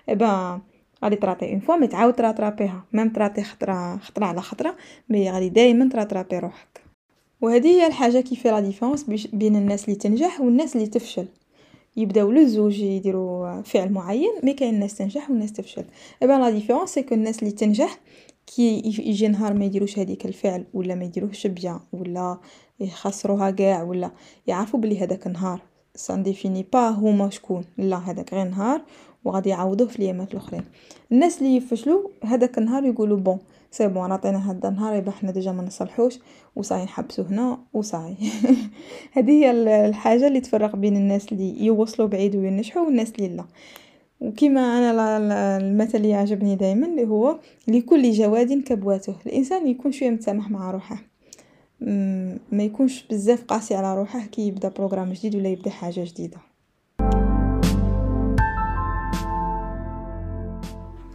eh 0.09 0.15
ben 0.15 0.59
غادي 1.03 1.15
تراطي 1.15 1.51
une 1.51 1.59
fois 1.59 1.75
mais 1.75 1.87
تعاود 1.87 2.13
تراطرابيها 2.13 2.85
même 2.93 3.09
تراطي 3.09 3.43
خطرة 3.43 3.97
خطرة 3.97 4.25
على 4.25 4.41
خطرة 4.41 4.75
mais 5.09 5.31
غادي 5.31 5.49
دائما 5.49 5.89
تراطرابي 5.89 6.39
روحك. 6.39 6.81
وهذه 7.41 7.67
هي 7.67 7.87
الحاجة 7.87 8.21
qui 8.21 8.35
fait 8.35 8.51
la 8.51 8.59
différence 8.59 9.03
بين 9.33 9.55
الناس 9.55 9.85
اللي 9.85 9.95
تنجح 9.95 10.41
والناس 10.41 10.75
اللي 10.75 10.87
تفشل. 10.87 11.27
يبداو 11.97 12.31
للزوج 12.31 12.79
يديروا 12.79 13.61
فعل 13.61 13.91
معين 13.91 14.31
mais 14.43 14.53
كاين 14.53 14.79
ناس 14.79 14.95
تنجح 14.95 15.31
وناس 15.31 15.53
تفشل. 15.53 15.85
eh 16.21 16.26
ben 16.26 16.33
la 16.33 16.49
différence 16.49 16.89
c'est 16.89 17.03
que 17.03 17.15
الناس 17.15 17.39
اللي 17.39 17.51
تنجح 17.51 17.99
كي 18.47 18.77
يجي 18.85 19.27
نهار 19.27 19.53
ما 19.53 19.65
يديروش 19.65 19.99
هذيك 19.99 20.25
الفعل 20.25 20.65
ولا 20.73 20.95
ما 20.95 21.05
يديروهش 21.05 21.47
bien 21.47 21.79
ولا 21.93 22.37
يخسروها 22.79 23.51
كاع 23.51 23.83
ولا 23.83 24.11
يعرفوا 24.47 24.79
بلي 24.79 24.99
هذاك 24.99 25.27
النهار 25.27 25.61
ça 25.95 26.23
définit 26.23 26.65
pas 26.73 26.89
هما 26.89 27.29
شكون. 27.29 27.63
لا 27.77 27.97
هذاك 27.97 28.33
غير 28.33 28.47
نهار 28.47 28.81
وغادي 29.25 29.49
يعوضوه 29.49 29.87
في 29.87 29.99
الايامات 29.99 30.31
الأخرين. 30.31 30.63
الناس 31.11 31.37
اللي 31.41 31.55
يفشلوا 31.55 32.09
هذاك 32.23 32.57
النهار 32.57 32.83
يقولوا 32.83 33.17
bon 33.17 33.39
c'est 33.71 33.87
bon 33.87 34.11
عطينا 34.11 34.51
هذا 34.51 34.69
النهار 34.69 34.95
يبقى 34.95 35.11
حنا 35.11 35.31
déjà 35.31 35.51
ما 35.51 35.63
نصلحوش 35.63 36.19
وصاي 36.55 36.83
نحبسو 36.83 37.23
هنا 37.23 37.59
وصاي. 37.73 38.15
هذه 39.15 39.31
هي 39.31 39.51
الحاجة 39.87 40.27
اللي 40.27 40.39
تفرق 40.39 40.75
بين 40.75 40.95
الناس 40.97 41.31
اللي 41.31 41.65
يوصلوا 41.65 42.07
بعيد 42.07 42.35
وينجحوا 42.35 42.85
والناس 42.85 43.11
اللي 43.11 43.27
لا. 43.27 43.45
وكما 44.21 44.61
أنا 44.61 45.17
المثل 45.57 45.97
اللي 45.97 46.09
يعجبني 46.09 46.55
دائما 46.55 46.87
اللي 46.87 47.07
هو 47.07 47.39
لكل 47.67 48.11
جواد 48.11 48.63
كبواته. 48.63 49.15
الإنسان 49.25 49.67
يكون 49.67 49.91
شوية 49.91 50.09
متسامح 50.09 50.51
مع 50.51 50.71
روحه. 50.71 50.97
ما 52.51 52.63
يكونش 52.63 53.05
بزاف 53.09 53.43
قاسي 53.43 53.75
على 53.75 53.97
روحه. 53.97 54.25
كي 54.25 54.47
يبدأ 54.47 54.69
programme 54.69 55.13
جديد 55.13 55.35
ولا 55.35 55.49
يبدأ 55.49 55.69
حاجة 55.69 56.03
جديدة. 56.03 56.37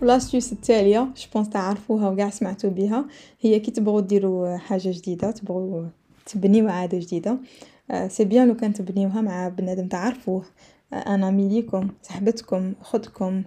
l'astuce 0.03 0.53
التالية 0.53 1.09
je 1.17 1.26
pense 1.26 1.49
تعرفوها 1.49 2.09
وقاع 2.09 2.31
سمعتو 2.31 2.71
بها 2.71 3.05
هي 3.41 3.61
كي 3.61 3.71
تبغوا 3.71 4.01
ديروا 4.01 4.57
حاجة 4.57 4.91
جديده 4.91 5.31
تبغوا 5.31 5.85
تبنيو 6.27 6.69
عاده 6.69 6.99
جديده 6.99 7.39
c'est 8.09 8.25
bien 8.25 8.49
لو 8.49 8.57
كان 8.57 8.73
تبنيوها 8.73 9.21
مع 9.21 9.49
بنادم 9.49 9.89
تعرفوه 9.89 10.45
ان 10.93 11.25
ami 11.25 11.49
ليكم 11.49 11.89
صاحبتكم 12.03 12.73
خدكم 12.81 13.43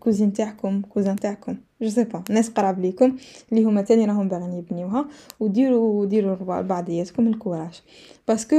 كوزين 0.00 0.32
تاعكم 0.32 0.82
كوزان 0.82 1.16
تاعكم. 1.16 1.56
جو 1.82 1.88
سي 1.88 2.04
با 2.04 2.22
ناس 2.30 2.50
قراب 2.50 2.80
ليكم 2.80 3.16
اللي 3.52 3.64
هما 3.64 3.82
تاني 3.82 4.04
راهم 4.04 4.28
باغيين 4.28 4.52
يبنيوها 4.52 5.04
وديروا 5.40 6.06
ديروا 6.06 6.62
بعضياتكم 6.62 7.26
ال 7.26 7.32
courage. 7.32 7.82
parce 8.28 8.46
que 8.46 8.56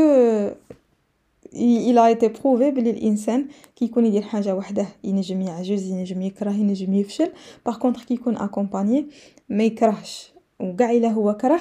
il 1.55 1.97
a 1.97 2.29
prouvé 2.29 2.69
بلي 2.69 2.89
الإنسان 2.89 3.45
كي 3.75 3.85
يكون 3.85 4.05
يدير 4.05 4.21
حاجة 4.21 4.55
وحده 4.55 4.85
ينجم 5.03 5.41
يعجز 5.41 5.87
ينجم 5.87 6.21
يكره 6.21 6.51
ينجم 6.51 6.93
يفشل. 6.93 7.31
par 7.65 7.77
contre 7.77 8.03
كي 8.03 8.13
يكون 8.13 8.37
accompagné 8.37 9.05
ما 9.49 9.63
يكرهش. 9.63 10.31
وكاع 10.59 10.91
إلا 10.91 11.07
هو 11.07 11.33
كره 11.33 11.59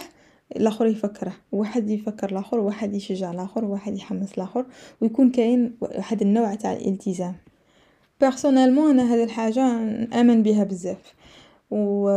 الآخر 0.57 0.87
يفكره 0.87 1.33
واحد 1.53 1.91
يفكر 1.91 2.31
الآخر 2.31 2.59
واحد 2.59 2.95
يشجع 2.95 3.31
الآخر 3.31 3.65
واحد 3.65 3.97
يحمس 3.97 4.33
الآخر 4.33 4.67
ويكون 5.01 5.31
كاين 5.31 5.77
واحد 5.81 6.23
النوع 6.23 6.55
تاع 6.55 6.73
الالتزام. 6.73 7.35
personnellement 8.21 8.91
أنا 8.91 9.15
هذه 9.15 9.25
الحاجة 9.25 9.79
نآمن 9.85 10.43
بها 10.43 10.65
بزاف 10.65 11.15
و 11.71 12.09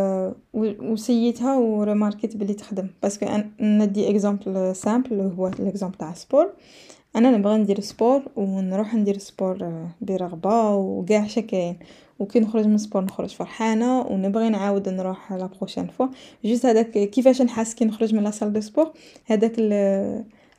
وسيتها 0.53 1.57
و 1.57 1.65
remarquيت 1.65 2.37
بلي 2.37 2.53
تخدم. 2.53 2.87
parce 3.03 3.17
que 3.17 3.25
ندي 3.59 4.09
exemple 4.09 4.75
simple 4.75 5.21
هو 5.37 5.47
ال 5.47 5.53
exemple 5.53 5.97
تاع 5.97 6.13
sport 6.13 6.53
أنا 7.17 7.37
نبغي 7.37 7.57
ندير 7.57 7.79
sport 7.79 8.21
ونروح 8.35 8.95
ندير 8.95 9.17
sport 9.17 9.87
برغبة 10.01 10.75
وكاع 10.75 11.27
شكاين. 11.27 11.79
وكي 12.19 12.39
نخرج 12.39 12.67
من 12.67 12.77
sport 12.77 13.03
نخرج 13.03 13.29
فرحانة 13.29 14.01
ونبغي 14.01 14.49
نعاود 14.49 14.89
نروح 14.89 15.33
la 15.33 15.45
prochaine 15.45 15.87
fois. 15.87 16.07
juste 16.45 16.65
هذاك 16.65 16.91
كيفاش 16.91 17.41
نحس 17.41 17.73
كي 17.73 17.85
نخرج 17.85 18.15
من 18.15 18.23
la 18.23 18.31
salle 18.31 18.53
de 18.53 18.61
sport؟ 18.61 18.91
هذاك 19.25 19.59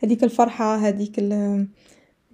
هذيك 0.03 0.25
الفرحة 0.25 0.77
هذيك 0.77 1.18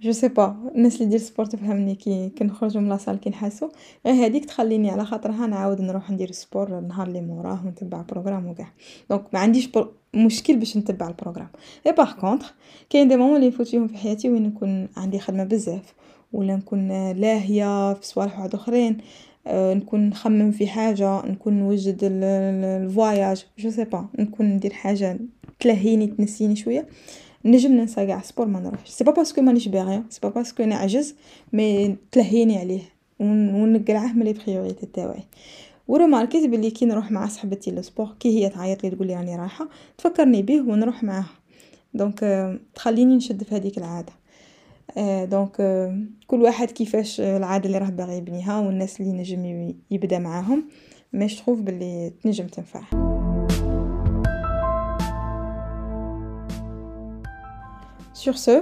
je 0.01 0.11
sais 0.11 0.27
pas 0.27 0.55
الناس 0.75 0.95
اللي 0.95 1.09
دير 1.09 1.19
sport 1.19 1.45
تفهمني 1.45 1.95
كي 1.95 2.29
كنخرجوا 2.37 2.81
من 2.81 2.89
la 2.89 2.98
salle 2.98 3.19
كي 3.19 3.29
نحسو 3.29 3.69
غير 4.05 4.25
هذيك 4.25 4.45
تخليني 4.45 4.89
على 4.89 5.05
خاطرها 5.05 5.47
نعاود 5.47 5.81
نروح 5.81 6.11
ندير 6.11 6.31
sport 6.31 6.79
النهار 6.79 7.07
اللي 7.07 7.21
موراه 7.21 7.65
ونتبع 7.65 8.01
programme 8.01 8.47
وكاع. 8.47 8.67
donc 9.09 9.23
ما 9.33 9.39
عنديش 9.39 9.69
مشكل 10.13 10.57
باش 10.57 10.77
نتبع 10.77 11.07
ال 11.07 11.11
programme. 11.11 11.47
et 11.87 11.91
par 11.91 12.13
contre 12.13 12.53
كاين 12.89 13.07
des 13.07 13.15
moments 13.15 13.35
اللي 13.35 13.47
نفوت 13.47 13.67
فيهم 13.67 13.87
في 13.87 13.97
حياتي 13.97 14.29
وين 14.29 14.43
نكون 14.43 14.87
عندي 14.97 15.19
خدمة 15.19 15.43
بزاف. 15.43 15.93
ولا 16.33 16.55
نكون 16.55 17.11
لاهية 17.11 17.93
في 17.93 18.07
صوالح 18.07 18.39
واحد 18.39 18.53
أخرين 18.53 18.97
نكون 19.47 20.09
نخمم 20.09 20.51
في 20.51 20.67
حاجة 20.67 21.25
نكون 21.25 21.53
نوجد 21.53 21.97
ال 22.03 22.23
voyage 22.23 23.45
je 23.59 23.69
sais 23.69 23.83
pas 23.83 24.07
نكون 24.19 24.45
ندير 24.45 24.73
حاجة 24.73 25.19
تلهيني 25.59 26.07
تنسيني 26.07 26.55
شوية. 26.55 26.87
نجم 27.45 27.71
ننسى 27.71 28.07
قاع 28.07 28.21
sport 28.21 28.47
ما 28.47 28.59
نروحش. 28.59 28.89
c'est 28.89 29.03
pas 29.03 29.11
parce 29.11 29.30
que 29.30 29.41
مانيش 29.41 29.67
باغيه 29.67 30.03
c'est 30.09 30.19
pas 30.23 30.29
parce 30.29 30.50
que 30.50 30.63
نعجز 30.63 31.15
mais 31.53 31.95
تلهيني 32.11 32.57
عليه. 32.57 32.81
ونقلعه 33.19 34.13
من 34.13 34.23
les 34.23 34.33
priorités 34.33 34.85
تاوعي 34.85 35.23
و 35.87 35.93
remarquيت 35.93 36.49
بلي 36.49 36.71
كي 36.71 36.85
نروح 36.85 37.11
مع 37.11 37.27
صاحبتي 37.27 37.71
لل 37.71 37.84
sport 37.84 38.15
كي 38.19 38.29
هي 38.29 38.49
تعيط 38.49 38.83
لي 38.83 38.89
تقول 38.89 39.07
لي 39.07 39.15
راني 39.15 39.35
رايحة 39.35 39.69
تفكرني 39.97 40.41
بيه 40.41 40.61
ونروح 40.61 41.03
معاها. 41.03 41.29
donc 41.93 42.19
تخليني 42.75 43.15
نشد 43.15 43.43
في 43.43 43.55
هذيك 43.55 43.77
العادة. 43.77 44.13
donc 45.25 45.55
كل 46.27 46.41
واحد 46.41 46.71
كيفاش 46.71 47.21
العادة 47.21 47.65
اللي 47.65 47.77
راه 47.77 47.89
باغي 47.89 48.17
يبنيها 48.17 48.59
والناس 48.59 49.01
اللي 49.01 49.11
نجم 49.11 49.73
يبدأ 49.91 50.19
معاهم. 50.19 50.65
mais 51.13 51.29
je 51.29 51.37
trouve 51.37 51.59
بلي 51.59 52.11
تنجم 52.23 52.47
تنفع. 52.47 53.04
sur 58.15 58.35
ce 58.35 58.61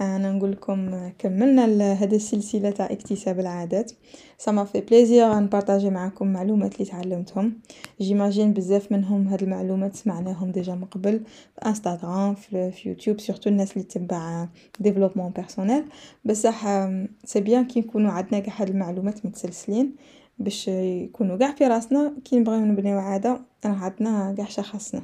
أنا 0.00 0.32
نقول 0.32 0.52
لكم 0.52 1.08
كملنا 1.18 1.92
هذه 1.92 2.16
السلسله 2.16 2.70
تاع 2.70 2.86
اكتساب 2.92 3.40
العادات 3.40 3.92
سما 4.38 4.64
في 4.64 4.80
بليزير 4.80 5.38
نبارطاجي 5.38 5.90
معكم 5.90 6.32
معلومات 6.32 6.74
اللي 6.74 6.84
تعلمتهم 6.84 7.58
j'imagine 8.00 8.52
بزاف 8.52 8.92
منهم 8.92 9.28
هاد 9.28 9.42
المعلومات 9.42 9.96
سمعناهم 9.96 10.50
déjà 10.50 10.74
من 10.74 10.84
قبل 10.84 11.20
في 11.54 11.66
انستغرام 11.66 12.34
في, 12.34 12.72
يوتيوب 12.86 13.20
surtout 13.20 13.50
الناس 13.50 13.72
اللي 13.72 13.84
تبع 13.84 14.48
développement 14.80 15.30
personnel 15.30 15.84
بصح 16.24 16.88
c'est 17.24 17.40
bien 17.40 17.64
كي 17.64 17.80
نكونوا 17.80 18.10
عندنا 18.10 18.40
كاع 18.40 18.54
هاد 18.56 18.68
المعلومات 18.68 19.26
متسلسلين 19.26 19.96
باش 20.38 20.68
يكونوا 20.68 21.36
كاع 21.36 21.52
في 21.52 21.66
راسنا 21.66 22.14
كي 22.24 22.38
نبغيو 22.38 22.60
نبنيو 22.60 22.98
عاده 22.98 23.40
راه 23.66 23.74
عندنا 23.74 24.34
كاع 24.36 24.46
شخصنا 24.46 25.02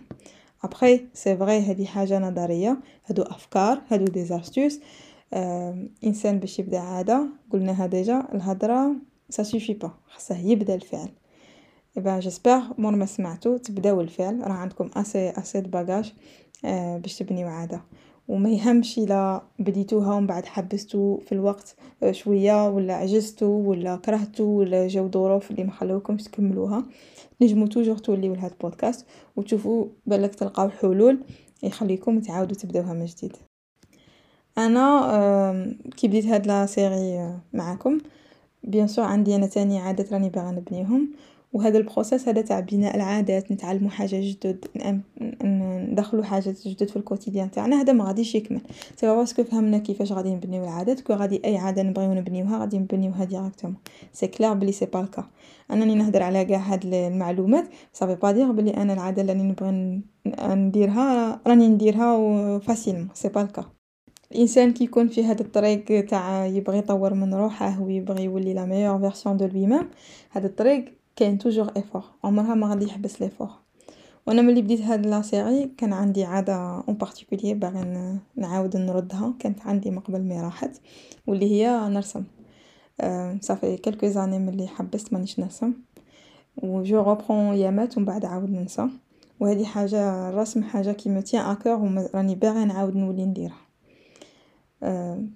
après 0.64 1.06
c'est 1.14 1.36
vrai 1.36 1.58
هذه 1.58 1.84
حاجة 1.84 2.18
نظرية. 2.18 2.78
هادو 3.06 3.22
أفكار 3.22 3.82
هادو 3.88 4.04
des 4.04 4.24
astuces 4.24 4.80
آه 5.32 5.88
إنسان 6.04 6.38
باش 6.38 6.58
يبدأ 6.58 6.78
عادة. 6.78 7.26
قلناها 7.52 7.86
déjà 7.86 8.28
الهضرة 8.34 8.96
سا 9.30 9.42
سوفي 9.42 9.74
با 9.74 9.90
خاصه 10.08 10.38
يبدأ 10.38 10.74
الفعل. 10.74 11.08
ايبا 11.96 12.20
جيسبر 12.20 12.62
مور 12.78 12.96
ما 12.96 13.06
سمعتو 13.06 13.56
تبداو 13.56 14.00
الفعل. 14.00 14.40
راه 14.40 14.52
عندكم 14.52 14.90
assez 14.96 15.30
assez 15.30 15.60
de 15.60 15.70
bagages 15.70 16.14
آه 16.64 16.98
باش 16.98 17.18
تبنيو 17.18 17.48
عادة. 17.48 17.80
وما 18.28 18.50
يهمش 18.50 18.98
إلا 18.98 19.42
بديتوها 19.58 20.14
ومن 20.14 20.26
بعد 20.26 20.46
حبستو 20.46 21.16
في 21.16 21.32
الوقت 21.32 21.76
شوية 22.10 22.68
ولا 22.68 22.94
عجزتو 22.94 23.46
ولا 23.46 23.96
كرهتو 23.96 24.44
ولا 24.44 24.88
جاو 24.88 25.10
ظروف 25.10 25.50
اللي 25.50 25.64
ما 25.64 25.72
خلوكمش 25.72 26.22
تكملوها. 26.22 26.84
نجمو 27.42 27.66
toujours 27.66 27.98
توليو 27.98 28.34
لهاد 28.34 28.50
البودكاست 28.50 29.06
وتشوفوا 29.36 29.86
بالك 30.06 30.34
تلقاو 30.34 30.68
حلول 30.68 31.18
يخليكم 31.62 32.20
تعاودوا 32.20 32.56
تبداوها 32.56 32.92
من 32.92 33.04
جديد. 33.04 33.36
أنا 34.58 35.74
كي 35.96 36.08
بديت 36.08 36.26
هاد 36.26 36.46
la 36.46 36.66
série 36.66 37.34
معاكم 37.52 37.98
bien 38.64 38.88
sûr 38.88 39.04
عندي 39.04 39.36
أنا 39.36 39.46
تاني 39.46 39.78
عادات 39.78 40.12
راني 40.12 40.28
باغا 40.28 40.50
نبنيهم. 40.50 41.08
وهذا 41.52 41.78
البروسيس 41.78 42.28
هذا 42.28 42.40
تاع 42.40 42.60
بناء 42.60 42.96
العادات 42.96 43.52
نتعلموا 43.52 43.90
حاجة 43.90 44.20
جدد 44.20 44.64
ندخلوا 45.92 46.24
حاجات 46.24 46.68
جدد 46.68 46.88
في 46.88 46.96
ال 46.96 47.02
quotidien 47.02 47.50
تاعنا 47.50 47.80
هذا 47.80 47.92
ما 47.92 48.04
غاديش 48.04 48.34
يكمل. 48.34 48.60
c'est 48.96 49.06
parce 49.06 49.30
que 49.30 49.44
فهمنا 49.44 49.78
كيفاش 49.78 50.12
غادي 50.12 50.34
نبنيو 50.34 50.64
العادات 50.64 51.00
كو 51.00 51.12
غادي 51.12 51.42
أي 51.44 51.56
عادة 51.56 51.82
نبغيو 51.82 52.14
نبنيوها 52.14 52.58
غادي 52.58 52.78
نبنيوها 52.78 53.24
directement 53.24 53.76
سي 54.12 54.26
كلير 54.26 54.54
بلي 54.54 54.72
سي 54.72 54.86
با 54.86 55.00
الكا 55.00 55.24
أنني 55.70 55.94
نهضر 55.94 56.22
على 56.22 56.44
كاع 56.44 56.58
هاد 56.58 56.84
المعلومات 56.84 57.64
صافي 57.92 58.14
با 58.14 58.32
دير 58.32 58.52
بلي 58.52 58.70
أنا 58.70 58.92
العادة 58.92 59.22
اللي 59.22 59.34
نبغي 59.34 60.02
نديرها 60.54 61.40
راني 61.46 61.68
نديرها 61.68 62.58
فاسيلمون 62.58 63.08
سي 63.14 63.28
با 63.28 63.42
الكا 63.42 63.64
الإنسان 64.32 64.72
كي 64.72 64.84
يكون 64.84 65.08
في 65.08 65.24
هذا 65.24 65.42
الطريق 65.42 66.06
تاع 66.06 66.46
يبغي 66.46 66.78
يطور 66.78 67.14
من 67.14 67.34
روحه 67.34 67.82
ويبغي 67.82 68.24
يولي 68.24 68.54
لا 68.54 68.64
ميور 68.64 68.98
فيرسيون 68.98 69.36
دو 69.36 69.46
لوي 69.46 69.66
ميم 69.66 69.88
هذا 70.30 70.46
الطريق 70.46 70.97
كاين 71.18 71.38
توجور 71.38 71.70
إيفور. 71.76 72.02
عمرها 72.24 72.54
ما 72.54 72.68
غادي 72.68 72.84
يحبس 72.84 73.22
ليفور 73.22 73.48
وأنا 74.26 74.42
ملي 74.42 74.62
بديت 74.62 74.80
هاد 74.80 75.06
لا 75.06 75.22
سيري 75.22 75.70
كان 75.78 75.92
عندي 75.92 76.24
عادة 76.24 76.54
اون 76.88 76.94
بارتيكولير 76.94 77.56
باغي 77.56 78.18
نعاود 78.36 78.76
نردها. 78.76 79.34
كانت 79.38 79.60
عندي 79.60 79.90
من 79.90 79.98
قبل 79.98 80.20
مي 80.20 80.40
راحت 80.40 80.80
واللي 81.26 81.50
هي 81.50 81.88
نرسم. 81.88 82.24
صافي 83.40 83.76
كلكو 83.76 84.06
زاني 84.06 84.38
ملي 84.38 84.66
حبست 84.66 85.12
مانيش 85.12 85.38
نرسم. 85.40 85.72
و 86.62 86.82
جو 86.82 87.02
روبرون 87.02 87.52
ايامات 87.52 87.96
ومن 87.96 88.06
بعد 88.06 88.24
عاود 88.24 88.50
ننسى. 88.50 88.88
وهذه 89.40 89.64
حاجة 89.64 90.28
الرسم 90.28 90.62
حاجة 90.62 90.92
كي 90.92 91.10
متيان 91.10 91.44
اكور 91.44 91.74
وراني 91.74 92.34
باغي 92.34 92.64
نعاود 92.64 92.96
نولي 92.96 93.24
نديرها. 93.24 93.68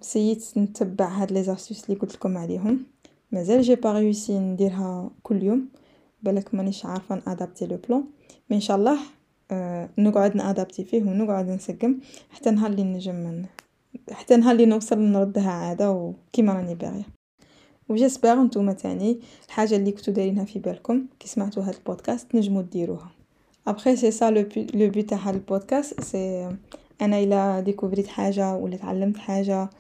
سييت 0.01 0.45
نتبع 0.57 1.09
هاد 1.09 1.33
لي 1.33 1.43
زاستوس 1.43 1.91
لي 1.91 1.97
قلت 1.97 2.15
لكم 2.15 2.39
عليهم. 2.39 2.87
مازال 3.33 3.63
جي 3.63 3.75
با 3.75 3.93
ريوسي 3.93 4.39
نديرها 4.39 5.11
كل 5.23 5.43
يوم 5.43 5.69
بالك 6.23 6.55
مانيش 6.55 6.87
عارفة 6.87 7.23
نأدابتي 7.27 7.67
لو 7.67 7.79
بلان 7.89 8.05
مي 8.51 8.57
إن 8.57 8.61
شاء 8.61 8.77
الله 8.77 8.99
نقعد 9.99 10.37
نأدابتي 10.37 10.85
فيه 10.85 11.03
ونقعد 11.03 11.49
نسقم 11.51 11.99
حتى 12.31 12.51
نهار 12.51 12.71
اللي 12.71 12.85
نجم 12.85 13.45
حتى 14.11 14.37
نهار 14.37 14.53
اللي 14.53 14.67
نوصل 14.67 14.99
نردها 14.99 15.51
عادة 15.51 15.91
وكيما 15.91 16.53
راني 16.53 16.75
باغية. 16.75 17.07
و 17.89 17.95
j'espère 17.95 18.43
نتوما 18.43 18.73
تاني 18.73 19.21
الحاجة 19.47 19.77
اللي 19.77 19.93
كنتو 19.93 20.13
دايرينها 20.13 20.45
في 20.45 20.59
بالكم 20.59 21.07
كي 21.21 21.29
سمعتو 21.29 21.61
هاد 21.61 21.75
البودكاست 21.75 22.35
نجمو 22.35 22.61
ديروها. 22.61 23.11
après 23.67 23.97
c'est 23.97 24.11
ça 24.11 24.31
le 24.31 24.45
but 24.75 25.09
تاع 25.09 25.19
هاد 25.19 25.35
ال 25.35 25.43
podcast 25.43 26.01
c'est 26.01 26.49
أنا 27.03 27.19
إلا 27.19 27.61
découvrيت 27.61 28.07
حاجة 28.07 28.55
ولا 28.55 28.77
تعلمت 28.77 29.17
حاجة 29.17 29.71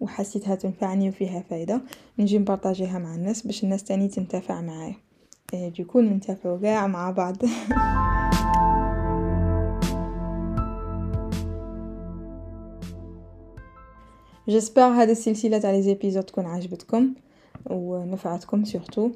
وحسيتها 0.00 0.54
تنفعني 0.54 1.08
وفيها 1.08 1.40
فايدة. 1.50 1.80
نجي 2.18 2.38
نpartagيها 2.38 2.98
مع 2.98 3.14
الناس 3.14 3.46
باش 3.46 3.64
الناس 3.64 3.84
تاني 3.84 4.08
تنتفع 4.08 4.60
معايا. 4.60 4.96
donc 5.52 6.00
ننتفعو 6.00 6.56
قاع 6.56 6.86
مع 6.86 7.10
بعض. 7.10 7.36
جيسبر 14.48 14.82
هاد 14.82 15.10
السلسلة 15.10 15.58
تاع 15.58 15.70
لي 15.70 15.94
تكون 15.94 16.46
عجبتكم 16.46 17.14
ونفعتكم 17.70 18.64
سورتو 18.64 19.10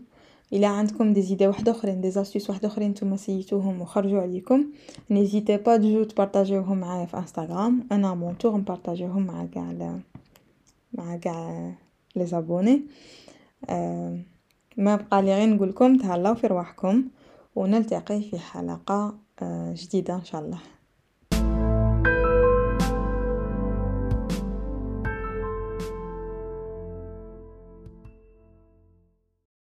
الا 0.53 0.67
عندكم 0.67 1.13
دي 1.13 1.23
زيدي 1.23 1.47
واحدة 1.47 1.73
أخرين 1.73 2.01
دي 2.01 2.11
زاستيس 2.11 2.51
واحدة 2.51 2.69
أخرين 2.69 2.91
نتوما 2.91 3.17
سيتوهم 3.17 3.81
وخرجوا 3.81 4.21
عليكم. 4.21 4.65
نيزيتي 5.11 5.57
با 5.57 5.77
تجو 5.77 6.05
تبارطاجيوهم 6.05 6.79
معايا 6.79 7.07
في 7.07 7.17
انستغرام 7.17 7.87
أنا 7.93 8.15
مون 8.15 8.39
تور 8.39 8.57
نبارطاجيوهم 8.57 9.27
مع 9.27 9.47
كاع 9.47 9.99
مع 10.93 11.17
كاع 11.17 11.73
لي 12.17 12.27
زابوني 12.27 12.83
أه 13.69 14.19
ما 14.77 14.97
بقى 14.97 15.23
لي 15.23 15.35
غير 15.35 15.49
نقولكم 15.49 15.97
تهلاو 15.99 16.35
في 16.35 16.47
رواحكم 16.47 17.05
ونلتقي 17.57 18.21
في 18.23 18.39
حلقة 18.39 19.15
جديدة 19.73 20.15
إن 20.15 20.25
شاء 20.25 20.41
الله. 20.41 20.59